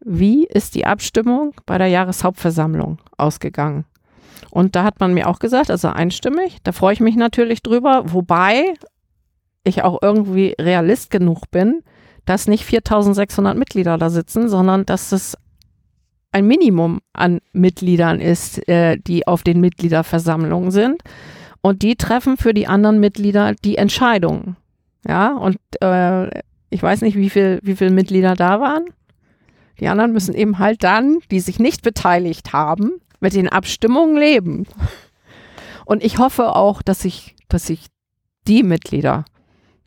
wie 0.09 0.47
ist 0.47 0.77
die 0.77 0.87
Abstimmung 0.87 1.55
bei 1.67 1.79
der 1.79 1.89
Jahreshauptversammlung 1.89 2.99
ausgegangen? 3.19 3.85
Und 4.57 4.75
da 4.75 4.85
hat 4.85 5.01
man 5.01 5.13
mir 5.13 5.29
auch 5.29 5.39
gesagt, 5.39 5.71
also 5.71 5.89
einstimmig, 5.89 6.57
da 6.63 6.73
freue 6.73 6.95
ich 6.95 7.01
mich 7.01 7.15
natürlich 7.15 7.63
drüber, 7.63 8.05
wobei 8.07 8.73
ich 9.65 9.85
auch 9.85 9.99
irgendwie 10.01 10.55
realist 10.59 11.11
genug 11.11 11.51
bin, 11.51 11.83
dass 12.25 12.49
nicht 12.49 12.65
4600 12.65 13.55
Mitglieder 13.55 13.99
da 13.99 14.09
sitzen, 14.09 14.49
sondern 14.49 14.87
dass 14.87 15.13
es 15.13 15.37
ein 16.33 16.47
Minimum 16.47 17.01
an 17.13 17.41
Mitgliedern 17.53 18.19
ist, 18.19 18.67
äh, 18.67 18.97
die 18.97 19.27
auf 19.27 19.43
den 19.43 19.61
Mitgliederversammlungen 19.61 20.71
sind. 20.71 21.03
Und 21.61 21.83
die 21.83 21.97
treffen 21.97 22.39
für 22.39 22.55
die 22.55 22.67
anderen 22.67 22.99
Mitglieder 22.99 23.53
die 23.63 23.77
Entscheidungen. 23.77 24.57
Ja, 25.07 25.37
und 25.37 25.59
äh, 25.83 26.31
ich 26.71 26.83
weiß 26.83 27.03
nicht, 27.03 27.19
wie 27.19 27.29
viel, 27.29 27.61
wie 27.63 27.77
viele 27.77 27.91
Mitglieder 27.91 28.33
da 28.33 28.59
waren. 28.59 28.87
Die 29.81 29.89
anderen 29.89 30.15
müssen 30.15 30.35
eben 30.35 30.59
halt 30.59 30.83
dann, 30.83 31.19
die 31.31 31.41
sich 31.41 31.59
nicht 31.59 31.83
beteiligt 31.83 32.55
haben, 32.55 32.93
mit 33.21 33.35
den 33.35 33.49
Abstimmungen 33.49 34.17
leben. 34.17 34.67
Und 35.85 36.03
ich 36.03 36.19
hoffe 36.19 36.55
auch, 36.55 36.83
dass 36.83 37.05
ich, 37.05 37.37
dass 37.49 37.71
ich 37.71 37.87
die 38.47 38.63
Mitglieder 38.63 39.25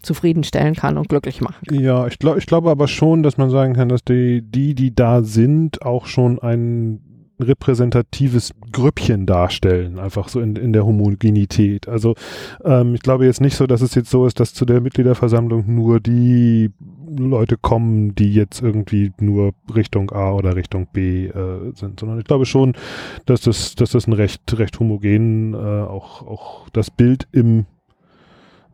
zufriedenstellen 0.01 0.75
kann 0.75 0.97
und 0.97 1.09
glücklich 1.09 1.41
machen 1.41 1.65
kann. 1.67 1.79
Ja, 1.79 2.07
ich, 2.07 2.19
glaube 2.19 2.39
ich 2.39 2.45
glaube 2.45 2.69
aber 2.69 2.87
schon, 2.87 3.21
dass 3.21 3.37
man 3.37 3.49
sagen 3.49 3.73
kann, 3.73 3.89
dass 3.89 4.03
die, 4.03 4.41
die, 4.41 4.73
die 4.73 4.95
da 4.95 5.23
sind, 5.23 5.81
auch 5.81 6.05
schon 6.05 6.39
ein 6.39 7.01
repräsentatives 7.39 8.53
Grüppchen 8.71 9.25
darstellen, 9.25 9.97
einfach 9.97 10.27
so 10.27 10.41
in, 10.41 10.55
in 10.55 10.73
der 10.73 10.85
Homogenität. 10.85 11.87
Also 11.87 12.15
ähm, 12.63 12.95
ich 12.95 13.01
glaube 13.01 13.25
jetzt 13.25 13.41
nicht 13.41 13.55
so, 13.55 13.65
dass 13.65 13.81
es 13.81 13.95
jetzt 13.95 14.09
so 14.09 14.25
ist, 14.25 14.39
dass 14.39 14.53
zu 14.53 14.65
der 14.65 14.81
Mitgliederversammlung 14.81 15.63
nur 15.73 15.99
die 15.99 16.71
Leute 17.17 17.57
kommen, 17.57 18.15
die 18.15 18.33
jetzt 18.33 18.61
irgendwie 18.61 19.11
nur 19.19 19.53
Richtung 19.73 20.11
A 20.11 20.33
oder 20.33 20.55
Richtung 20.55 20.87
B 20.91 21.27
äh, 21.27 21.73
sind, 21.75 21.99
sondern 21.99 22.19
ich 22.19 22.25
glaube 22.25 22.45
schon, 22.45 22.73
dass 23.25 23.41
das, 23.41 23.75
dass 23.75 23.91
das 23.91 24.07
ein 24.07 24.13
recht, 24.13 24.41
recht 24.57 24.79
homogen 24.79 25.53
äh, 25.53 25.57
auch, 25.57 26.25
auch 26.25 26.69
das 26.69 26.91
Bild 26.91 27.27
im 27.31 27.65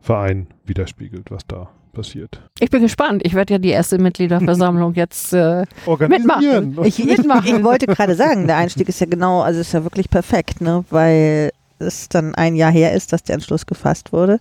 Verein 0.00 0.46
widerspiegelt, 0.64 1.30
was 1.30 1.46
da 1.46 1.68
passiert. 1.92 2.40
Ich 2.60 2.70
bin 2.70 2.82
gespannt. 2.82 3.22
Ich 3.24 3.34
werde 3.34 3.54
ja 3.54 3.58
die 3.58 3.70
erste 3.70 3.98
Mitgliederversammlung 3.98 4.94
jetzt 4.94 5.32
äh, 5.32 5.64
mitmachen. 6.08 6.78
Ich, 6.84 7.00
ich, 7.00 7.18
ich 7.18 7.64
wollte 7.64 7.86
gerade 7.86 8.14
sagen, 8.14 8.46
der 8.46 8.58
Einstieg 8.58 8.88
ist 8.88 9.00
ja 9.00 9.06
genau, 9.06 9.40
also 9.40 9.60
ist 9.60 9.72
ja 9.72 9.82
wirklich 9.82 10.10
perfekt, 10.10 10.60
ne? 10.60 10.84
weil 10.90 11.50
es 11.78 12.08
dann 12.08 12.34
ein 12.34 12.54
Jahr 12.54 12.70
her 12.70 12.92
ist, 12.92 13.12
dass 13.12 13.22
der 13.22 13.34
Entschluss 13.34 13.66
gefasst 13.66 14.12
wurde 14.12 14.38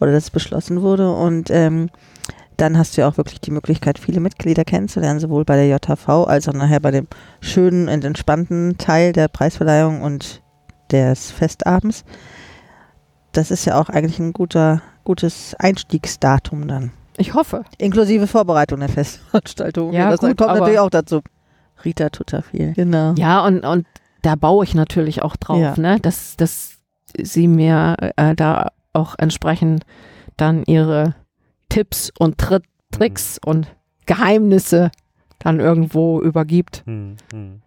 oder 0.00 0.12
dass 0.12 0.24
es 0.24 0.30
beschlossen 0.30 0.82
wurde 0.82 1.12
und 1.12 1.50
ähm, 1.50 1.90
dann 2.56 2.78
hast 2.78 2.96
du 2.96 3.02
ja 3.02 3.08
auch 3.08 3.16
wirklich 3.16 3.40
die 3.40 3.50
Möglichkeit, 3.50 3.98
viele 3.98 4.20
Mitglieder 4.20 4.64
kennenzulernen, 4.64 5.20
sowohl 5.20 5.44
bei 5.44 5.56
der 5.56 5.66
JHV 5.66 6.08
als 6.26 6.48
auch 6.48 6.52
nachher 6.52 6.80
bei 6.80 6.90
dem 6.90 7.06
schönen 7.40 7.88
und 7.88 8.04
entspannten 8.04 8.78
Teil 8.78 9.12
der 9.12 9.28
Preisverleihung 9.28 10.02
und 10.02 10.42
des 10.90 11.30
Festabends. 11.30 12.04
Das 13.32 13.50
ist 13.50 13.64
ja 13.64 13.80
auch 13.80 13.88
eigentlich 13.88 14.18
ein 14.18 14.32
guter 14.32 14.82
gutes 15.04 15.54
Einstiegsdatum 15.58 16.66
dann. 16.66 16.92
Ich 17.16 17.34
hoffe. 17.34 17.64
Inklusive 17.78 18.26
Vorbereitung 18.26 18.80
der 18.80 18.88
Festveranstaltung. 18.88 19.92
Ja, 19.92 20.10
das 20.10 20.20
gut, 20.20 20.36
kommt 20.36 20.54
natürlich 20.54 20.80
auch 20.80 20.90
dazu. 20.90 21.20
Rita 21.84 22.08
tut 22.08 22.32
da 22.32 22.42
viel. 22.42 22.72
Genau. 22.72 23.14
Ja, 23.16 23.44
und, 23.44 23.64
und 23.64 23.86
da 24.22 24.34
baue 24.34 24.64
ich 24.64 24.74
natürlich 24.74 25.22
auch 25.22 25.36
drauf, 25.36 25.58
ja. 25.58 25.74
ne? 25.76 26.00
dass, 26.00 26.36
dass 26.36 26.78
sie 27.16 27.46
mir 27.46 27.96
äh, 28.16 28.34
da 28.34 28.72
auch 28.92 29.14
entsprechend 29.18 29.84
dann 30.36 30.64
ihre 30.64 31.14
Tipps 31.68 32.12
und 32.18 32.38
Tri 32.38 32.60
Tricks 32.90 33.40
mhm. 33.44 33.50
und 33.50 33.76
Geheimnisse 34.06 34.90
dann 35.38 35.60
irgendwo 35.60 36.20
übergibt. 36.20 36.84
Mhm. 36.86 37.16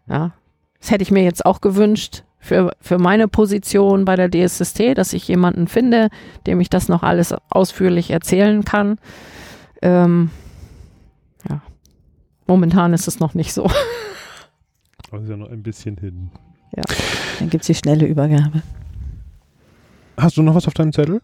Ja, 0.08 0.32
das 0.80 0.92
hätte 0.92 1.04
ich 1.04 1.12
mir 1.12 1.24
jetzt 1.24 1.46
auch 1.46 1.62
gewünscht, 1.62 2.24
für, 2.40 2.72
für 2.80 2.98
meine 2.98 3.28
Position 3.28 4.06
bei 4.06 4.16
der 4.16 4.30
DSST, 4.30 4.98
dass 4.98 5.14
ich 5.14 5.28
jemanden 5.28 5.68
finde, 5.68 6.10
dem 6.46 6.62
ich 6.62 6.70
das 6.70 6.88
noch 6.88 7.04
alles 7.04 7.36
ausführlich 7.50 8.12
erzählen 8.12 8.64
kann. 8.64 8.98
Ähm, 9.82 10.32
ja, 11.50 11.62
momentan 12.48 12.94
ist 12.94 13.08
es 13.08 13.20
noch 13.20 13.34
nicht 13.34 13.54
so. 13.54 13.70
Aber 15.12 15.22
ist 15.22 15.30
ja 15.30 15.38
noch 15.38 15.50
ein 15.50 15.64
bisschen 15.64 15.98
hin. 15.98 16.32
Ja, 16.76 16.84
dann 17.40 17.50
gibt 17.50 17.64
es 17.64 17.68
die 17.68 17.76
schnelle 17.76 18.06
Übergabe. 18.06 18.62
Hast 20.18 20.38
du 20.38 20.42
noch 20.42 20.56
was 20.56 20.68
auf 20.68 20.74
deinem 20.74 20.94
Zettel? 20.94 21.22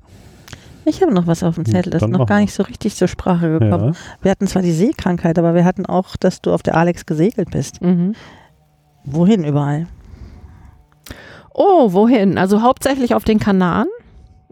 Ich 0.85 1.01
habe 1.01 1.13
noch 1.13 1.27
was 1.27 1.43
auf 1.43 1.55
dem 1.55 1.65
Zettel, 1.65 1.91
das 1.91 2.01
ist 2.01 2.09
noch 2.09 2.25
gar 2.25 2.39
nicht 2.39 2.53
so 2.53 2.63
richtig 2.63 2.95
zur 2.95 3.07
Sprache 3.07 3.59
gekommen. 3.59 3.93
Ja. 3.93 3.99
Wir 4.21 4.31
hatten 4.31 4.47
zwar 4.47 4.61
die 4.61 4.71
Seekrankheit, 4.71 5.39
aber 5.39 5.55
wir 5.55 5.65
hatten 5.65 5.85
auch, 5.85 6.17
dass 6.17 6.41
du 6.41 6.53
auf 6.53 6.63
der 6.63 6.75
Alex 6.75 7.05
gesegelt 7.05 7.51
bist. 7.51 7.81
Mhm. 7.81 8.15
Wohin 9.05 9.43
überall? 9.43 9.87
Oh, 11.53 11.93
wohin? 11.93 12.37
Also 12.37 12.61
hauptsächlich 12.61 13.15
auf 13.15 13.23
den 13.23 13.39
Kanaren. 13.39 13.87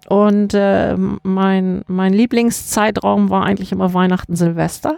Und 0.07 0.53
äh, 0.53 0.95
mein, 1.23 1.83
mein 1.87 2.13
Lieblingszeitraum 2.13 3.29
war 3.29 3.45
eigentlich 3.45 3.71
immer 3.71 3.93
Weihnachten, 3.93 4.35
Silvester. 4.35 4.97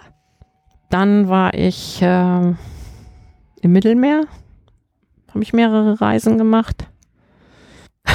Dann 0.89 1.29
war 1.29 1.53
ich 1.53 2.01
äh, 2.01 2.53
im 3.61 3.71
Mittelmeer. 3.71 4.25
Habe 5.29 5.43
ich 5.43 5.53
mehrere 5.53 5.99
Reisen 5.99 6.37
gemacht. 6.37 6.87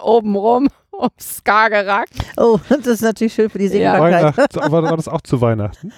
Obenrum 0.00 0.68
ums 1.00 1.38
Skagerrak. 1.38 2.08
Oh, 2.36 2.58
das 2.68 2.86
ist 2.86 3.02
natürlich 3.02 3.34
schön 3.34 3.50
für 3.50 3.58
die 3.58 3.68
Seebarkeit. 3.68 4.36
Ja. 4.36 4.70
War, 4.70 4.82
war, 4.82 4.96
das 4.96 5.08
auch 5.08 5.20
zu 5.22 5.40
Weihnachten? 5.40 5.92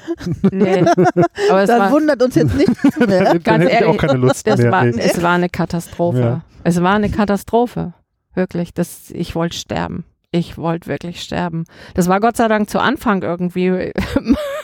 Nee. 0.50 0.80
Aber 1.50 1.66
das 1.66 1.92
wundert 1.92 2.22
uns 2.22 2.34
jetzt 2.34 2.54
nicht 2.54 2.70
mehr. 3.06 3.38
Ganz 3.38 3.64
ehrlich, 3.64 3.88
auch 3.88 3.96
keine 3.96 4.18
Lust 4.18 4.46
das 4.46 4.60
mehr. 4.60 4.72
War, 4.72 4.84
nee. 4.84 5.00
Es 5.00 5.22
war 5.22 5.34
eine 5.34 5.48
Katastrophe. 5.48 6.20
Ja. 6.20 6.40
Es 6.64 6.82
war 6.82 6.94
eine 6.94 7.10
Katastrophe. 7.10 7.94
Wirklich. 8.34 8.72
Das, 8.72 9.10
ich 9.10 9.34
wollte 9.34 9.56
sterben. 9.56 10.04
Ich 10.30 10.56
wollte 10.56 10.88
wirklich 10.88 11.20
sterben. 11.20 11.64
Das 11.94 12.08
war 12.08 12.20
Gott 12.20 12.36
sei 12.36 12.48
Dank 12.48 12.70
zu 12.70 12.80
Anfang 12.80 13.22
irgendwie 13.22 13.92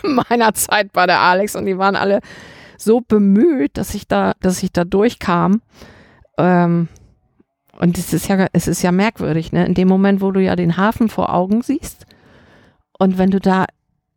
meiner 0.03 0.55
Zeit 0.55 0.93
bei 0.93 1.07
der 1.07 1.21
Alex 1.21 1.57
und 1.57 1.67
die 1.67 1.77
waren 1.77 1.95
alle 1.95 2.21
so 2.79 3.01
bemüht, 3.01 3.77
dass 3.77 3.95
ich 3.95 4.09
da, 4.09 4.33
dass 4.41 4.63
ich 4.63 4.73
da 4.73 4.85
durchkam. 4.85 5.61
Ähm, 6.39 6.89
und 7.79 7.99
es 7.99 8.13
ist 8.13 8.29
ja, 8.29 8.47
es 8.53 8.69
ist 8.69 8.83
ja 8.83 8.93
merkwürdig, 8.93 9.53
ne? 9.53 9.67
In 9.67 9.75
dem 9.75 9.89
Moment, 9.89 10.21
wo 10.21 10.31
du 10.31 10.41
ja 10.41 10.57
den 10.57 10.77
Hafen 10.77 11.09
vor 11.09 11.35
Augen 11.35 11.63
siehst 11.63 12.07
und 12.99 13.19
wenn 13.19 13.31
du 13.31 13.41
da 13.41 13.67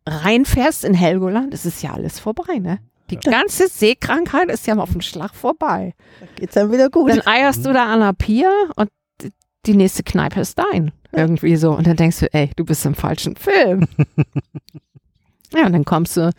reinfährst 0.06 0.84
in 0.84 0.94
Helgoland, 0.94 1.54
ist 1.54 1.64
es 1.64 1.82
ja 1.82 1.92
alles 1.92 2.18
vorbei, 2.18 2.58
ne? 2.58 2.78
Die 3.10 3.18
ganze 3.18 3.68
Seekrankheit 3.68 4.48
ist 4.48 4.66
ja 4.66 4.76
auf 4.76 4.92
dem 4.92 5.02
Schlag 5.02 5.34
vorbei. 5.34 5.94
Da 6.20 6.26
geht's 6.36 6.54
dann 6.54 6.72
wieder 6.72 6.88
gut. 6.88 7.10
Dann 7.10 7.26
eierst 7.26 7.64
du 7.66 7.72
da 7.72 7.92
an 7.92 8.00
der 8.00 8.14
Pier 8.14 8.50
und 8.76 8.88
die 9.66 9.74
nächste 9.74 10.02
Kneipe 10.02 10.40
ist 10.40 10.58
dein. 10.58 10.92
Irgendwie 11.12 11.56
so. 11.56 11.72
Und 11.76 11.86
dann 11.86 11.96
denkst 11.96 12.20
du, 12.20 12.32
ey, 12.32 12.50
du 12.56 12.64
bist 12.64 12.86
im 12.86 12.94
falschen 12.94 13.36
Film. 13.36 13.86
Ja, 15.54 15.66
und 15.66 15.72
dann 15.72 15.84
kommst 15.84 16.16
du, 16.16 16.30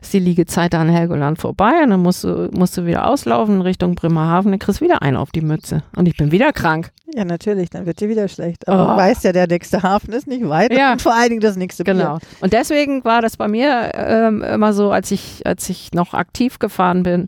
ist 0.00 0.12
die 0.12 0.18
Liegezeit 0.18 0.74
an 0.74 0.88
Helgoland 0.88 1.38
vorbei 1.38 1.82
und 1.82 1.90
dann 1.90 2.00
musst 2.00 2.24
du, 2.24 2.48
musst 2.52 2.76
du 2.76 2.86
wieder 2.86 3.06
auslaufen 3.06 3.60
Richtung 3.60 3.94
Bremerhaven, 3.94 4.52
dann 4.52 4.58
kriegst 4.58 4.80
du 4.80 4.84
wieder 4.84 5.02
einen 5.02 5.16
auf 5.16 5.30
die 5.30 5.40
Mütze. 5.40 5.82
Und 5.96 6.06
ich 6.06 6.16
bin 6.16 6.30
wieder 6.30 6.52
krank. 6.52 6.90
Ja, 7.14 7.24
natürlich, 7.24 7.70
dann 7.70 7.86
wird 7.86 8.00
dir 8.00 8.08
wieder 8.08 8.28
schlecht. 8.28 8.68
Aber 8.68 8.84
oh. 8.84 8.90
du 8.92 8.96
weißt 8.96 9.24
ja, 9.24 9.32
der 9.32 9.46
nächste 9.46 9.82
Hafen 9.82 10.12
ist 10.12 10.26
nicht 10.26 10.48
weit 10.48 10.72
ja. 10.72 10.92
und 10.92 11.02
vor 11.02 11.14
allen 11.14 11.30
Dingen 11.30 11.40
das 11.40 11.56
nächste 11.56 11.84
Bier. 11.84 11.94
Genau. 11.94 12.18
Und 12.40 12.52
deswegen 12.52 13.04
war 13.04 13.22
das 13.22 13.36
bei 13.36 13.48
mir 13.48 13.92
ähm, 13.94 14.42
immer 14.42 14.72
so, 14.72 14.90
als 14.90 15.10
ich, 15.10 15.46
als 15.46 15.68
ich 15.68 15.92
noch 15.92 16.14
aktiv 16.14 16.58
gefahren 16.58 17.02
bin, 17.02 17.26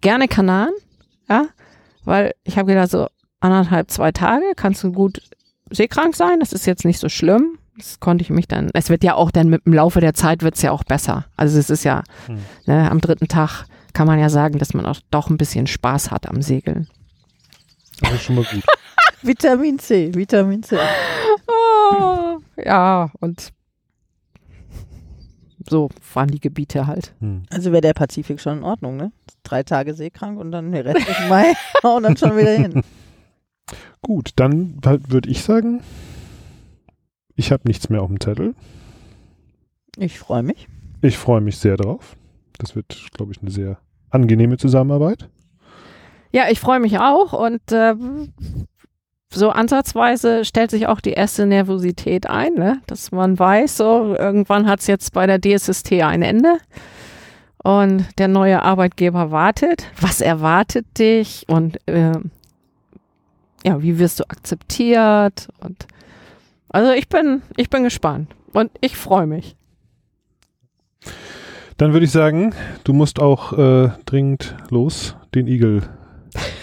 gerne 0.00 0.28
Kanaren, 0.28 0.74
ja, 1.28 1.46
weil 2.04 2.32
ich 2.44 2.58
habe 2.58 2.68
gedacht, 2.72 2.90
so 2.90 3.06
anderthalb, 3.40 3.90
zwei 3.90 4.12
Tage 4.12 4.44
kannst 4.56 4.82
du 4.84 4.92
gut 4.92 5.22
seekrank 5.70 6.14
sein, 6.14 6.40
das 6.40 6.52
ist 6.52 6.66
jetzt 6.66 6.84
nicht 6.84 6.98
so 6.98 7.08
schlimm 7.08 7.58
das 7.76 8.00
konnte 8.00 8.22
ich 8.22 8.30
mich 8.30 8.46
dann, 8.46 8.70
es 8.72 8.88
wird 8.88 9.04
ja 9.04 9.14
auch 9.14 9.30
dann 9.30 9.48
mit 9.48 9.66
dem 9.66 9.72
Laufe 9.72 10.00
der 10.00 10.14
Zeit 10.14 10.42
wird 10.42 10.54
es 10.54 10.62
ja 10.62 10.70
auch 10.70 10.84
besser. 10.84 11.26
Also 11.36 11.58
es 11.58 11.70
ist 11.70 11.84
ja, 11.84 12.02
hm. 12.26 12.38
ne, 12.66 12.90
am 12.90 13.00
dritten 13.00 13.28
Tag 13.28 13.66
kann 13.92 14.06
man 14.06 14.18
ja 14.18 14.28
sagen, 14.28 14.58
dass 14.58 14.74
man 14.74 14.86
auch 14.86 15.00
doch 15.10 15.30
ein 15.30 15.36
bisschen 15.36 15.66
Spaß 15.66 16.10
hat 16.10 16.28
am 16.28 16.42
Segeln. 16.42 16.88
Das 18.00 18.12
ist 18.14 18.24
schon 18.24 18.36
mal 18.36 18.44
gut. 18.44 18.64
Vitamin 19.22 19.78
C, 19.78 20.14
Vitamin 20.14 20.62
C. 20.62 20.76
Oh, 21.92 22.38
ja, 22.62 23.10
und 23.20 23.52
so 25.68 25.88
waren 26.12 26.28
die 26.28 26.40
Gebiete 26.40 26.86
halt. 26.86 27.14
Hm. 27.20 27.44
Also 27.50 27.72
wäre 27.72 27.80
der 27.80 27.94
Pazifik 27.94 28.40
schon 28.40 28.58
in 28.58 28.64
Ordnung, 28.64 28.96
ne? 28.96 29.12
Drei 29.42 29.62
Tage 29.62 29.94
seekrank 29.94 30.38
und 30.38 30.52
dann 30.52 30.72
der 30.72 30.84
restlichen 30.84 31.28
Mai 31.28 31.54
und 31.82 32.02
dann 32.02 32.16
schon 32.16 32.36
wieder 32.36 32.52
hin. 32.52 32.82
Gut, 34.02 34.32
dann 34.36 34.78
würde 34.82 35.30
ich 35.30 35.42
sagen, 35.42 35.82
ich 37.36 37.52
habe 37.52 37.62
nichts 37.66 37.88
mehr 37.88 38.02
auf 38.02 38.08
dem 38.08 38.20
Zettel. 38.20 38.54
Ich 39.96 40.18
freue 40.18 40.42
mich. 40.42 40.68
Ich 41.02 41.18
freue 41.18 41.40
mich 41.40 41.58
sehr 41.58 41.76
drauf. 41.76 42.16
Das 42.58 42.76
wird, 42.76 43.08
glaube 43.12 43.32
ich, 43.32 43.40
eine 43.40 43.50
sehr 43.50 43.78
angenehme 44.10 44.56
Zusammenarbeit. 44.56 45.28
Ja, 46.32 46.44
ich 46.50 46.60
freue 46.60 46.80
mich 46.80 46.98
auch 46.98 47.32
und 47.32 47.70
äh, 47.70 47.94
so 49.32 49.50
ansatzweise 49.50 50.44
stellt 50.44 50.70
sich 50.70 50.86
auch 50.86 51.00
die 51.00 51.12
erste 51.12 51.46
Nervosität 51.46 52.28
ein, 52.28 52.54
ne? 52.54 52.80
dass 52.86 53.12
man 53.12 53.38
weiß, 53.38 53.76
so 53.76 54.14
irgendwann 54.16 54.66
hat 54.66 54.80
es 54.80 54.86
jetzt 54.86 55.12
bei 55.12 55.26
der 55.26 55.40
DSST 55.40 55.92
ein 55.92 56.22
Ende. 56.22 56.58
und 57.62 58.06
der 58.18 58.28
neue 58.28 58.62
Arbeitgeber 58.62 59.30
wartet. 59.30 59.86
Was 60.00 60.20
erwartet 60.20 60.86
dich 60.98 61.46
und 61.48 61.78
äh, 61.88 62.12
ja, 63.64 63.82
wie 63.82 63.98
wirst 63.98 64.20
du 64.20 64.24
akzeptiert? 64.24 65.48
Und 65.60 65.86
also 66.74 66.92
ich 66.92 67.08
bin, 67.08 67.42
ich 67.56 67.70
bin 67.70 67.84
gespannt 67.84 68.34
und 68.52 68.70
ich 68.80 68.96
freue 68.96 69.26
mich. 69.26 69.56
Dann 71.76 71.92
würde 71.92 72.04
ich 72.04 72.10
sagen, 72.10 72.52
du 72.82 72.92
musst 72.92 73.20
auch 73.20 73.52
äh, 73.56 73.90
dringend 74.06 74.56
los, 74.70 75.16
den 75.34 75.46
Igel 75.46 75.82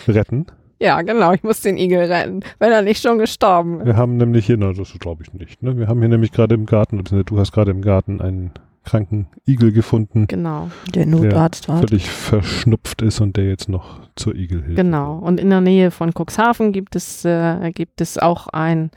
retten. 0.08 0.48
Ja, 0.82 1.04
genau, 1.04 1.32
ich 1.32 1.44
muss 1.44 1.62
den 1.62 1.78
Igel 1.78 2.12
retten, 2.12 2.40
wenn 2.58 2.72
er 2.72 2.82
nicht 2.82 3.04
schon 3.04 3.20
gestorben 3.20 3.82
ist. 3.82 3.86
Wir 3.86 3.98
haben 3.98 4.18
nämlich 4.18 4.48
hier, 4.48 4.58
na, 4.58 4.74
das 4.74 4.92
glaube 5.00 5.22
ich 5.22 5.32
nicht, 5.32 5.62
ne? 5.62 5.78
Wir 5.78 5.88
haben 5.88 6.00
hier 6.00 6.10
nämlich 6.10 6.32
gerade 6.32 6.56
im 6.56 6.66
Garten, 6.66 7.04
du 7.04 7.38
hast 7.40 7.52
gerade 7.52 7.70
im 7.70 7.84
Garten 7.84 8.20
einen 8.20 8.50
kranken 8.84 9.28
Igel 9.48 9.74
gefunden. 9.74 10.26
Genau. 10.28 10.72
Der 10.96 11.06
Notarzt 11.06 11.68
der 11.68 11.76
war. 11.76 11.82
völlig 11.82 12.10
verschnupft 12.10 13.04
ist 13.04 13.22
und 13.22 13.38
der 13.38 13.48
jetzt 13.48 13.70
noch 13.70 14.00
zur 14.16 14.34
Igelhilfe. 14.34 14.74
Genau. 14.74 15.20
Und 15.20 15.40
in 15.40 15.52
der 15.52 15.62
Nähe 15.62 15.92
von 15.92 16.14
Cuxhaven 16.18 16.72
gibt 16.72 16.96
es, 16.96 17.24
äh, 17.26 17.72
gibt 17.74 18.02
es 18.02 18.18
auch 18.18 18.48
ein, 18.48 18.90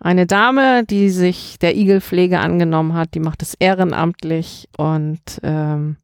eine 0.00 0.26
Dame, 0.26 0.84
die 0.84 1.10
sich 1.10 1.58
der 1.58 1.76
Igelpflege 1.76 2.38
angenommen 2.38 2.94
hat. 2.94 3.14
Die 3.14 3.20
macht 3.20 3.42
es 3.42 3.54
ehrenamtlich 3.54 4.68
und 4.76 5.20
ähm, 5.42 5.96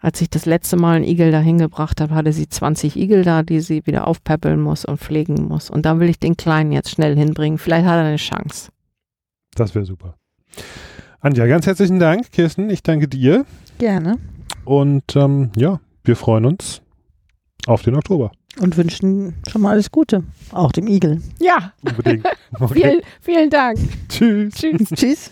als 0.00 0.20
ich 0.20 0.30
das 0.30 0.46
letzte 0.46 0.76
Mal 0.76 0.96
einen 0.96 1.04
Igel 1.04 1.32
dahin 1.32 1.58
gebracht 1.58 2.00
habe, 2.00 2.14
hatte 2.14 2.32
sie 2.32 2.48
20 2.48 2.96
Igel 2.96 3.24
da, 3.24 3.42
die 3.42 3.60
sie 3.60 3.84
wieder 3.84 4.06
aufpäppeln 4.06 4.60
muss 4.60 4.84
und 4.84 4.98
pflegen 4.98 5.46
muss. 5.48 5.70
Und 5.70 5.86
da 5.86 5.98
will 5.98 6.08
ich 6.08 6.20
den 6.20 6.36
Kleinen 6.36 6.70
jetzt 6.70 6.90
schnell 6.90 7.16
hinbringen. 7.16 7.58
Vielleicht 7.58 7.86
hat 7.86 7.96
er 7.96 8.04
eine 8.04 8.16
Chance. 8.16 8.70
Das 9.54 9.74
wäre 9.74 9.84
super. 9.84 10.14
Anja, 11.20 11.46
ganz 11.46 11.66
herzlichen 11.66 11.98
Dank, 11.98 12.30
Kirsten. 12.30 12.70
Ich 12.70 12.84
danke 12.84 13.08
dir. 13.08 13.44
Gerne. 13.78 14.18
Und 14.64 15.16
ähm, 15.16 15.50
ja, 15.56 15.80
wir 16.04 16.14
freuen 16.14 16.44
uns 16.44 16.80
auf 17.66 17.82
den 17.82 17.94
Oktober. 17.96 18.32
Und 18.60 18.76
wünschen 18.76 19.34
schon 19.48 19.62
mal 19.62 19.70
alles 19.72 19.90
Gute. 19.90 20.24
Auch 20.52 20.72
dem 20.72 20.88
Igel. 20.88 21.22
Ja, 21.38 21.72
Unbedingt. 21.82 22.26
Okay. 22.58 22.74
vielen, 22.80 23.00
vielen 23.20 23.50
Dank. 23.50 23.78
Tschüss. 24.08 24.54
Tschüss. 24.54 24.88
Tschüss. 24.94 25.30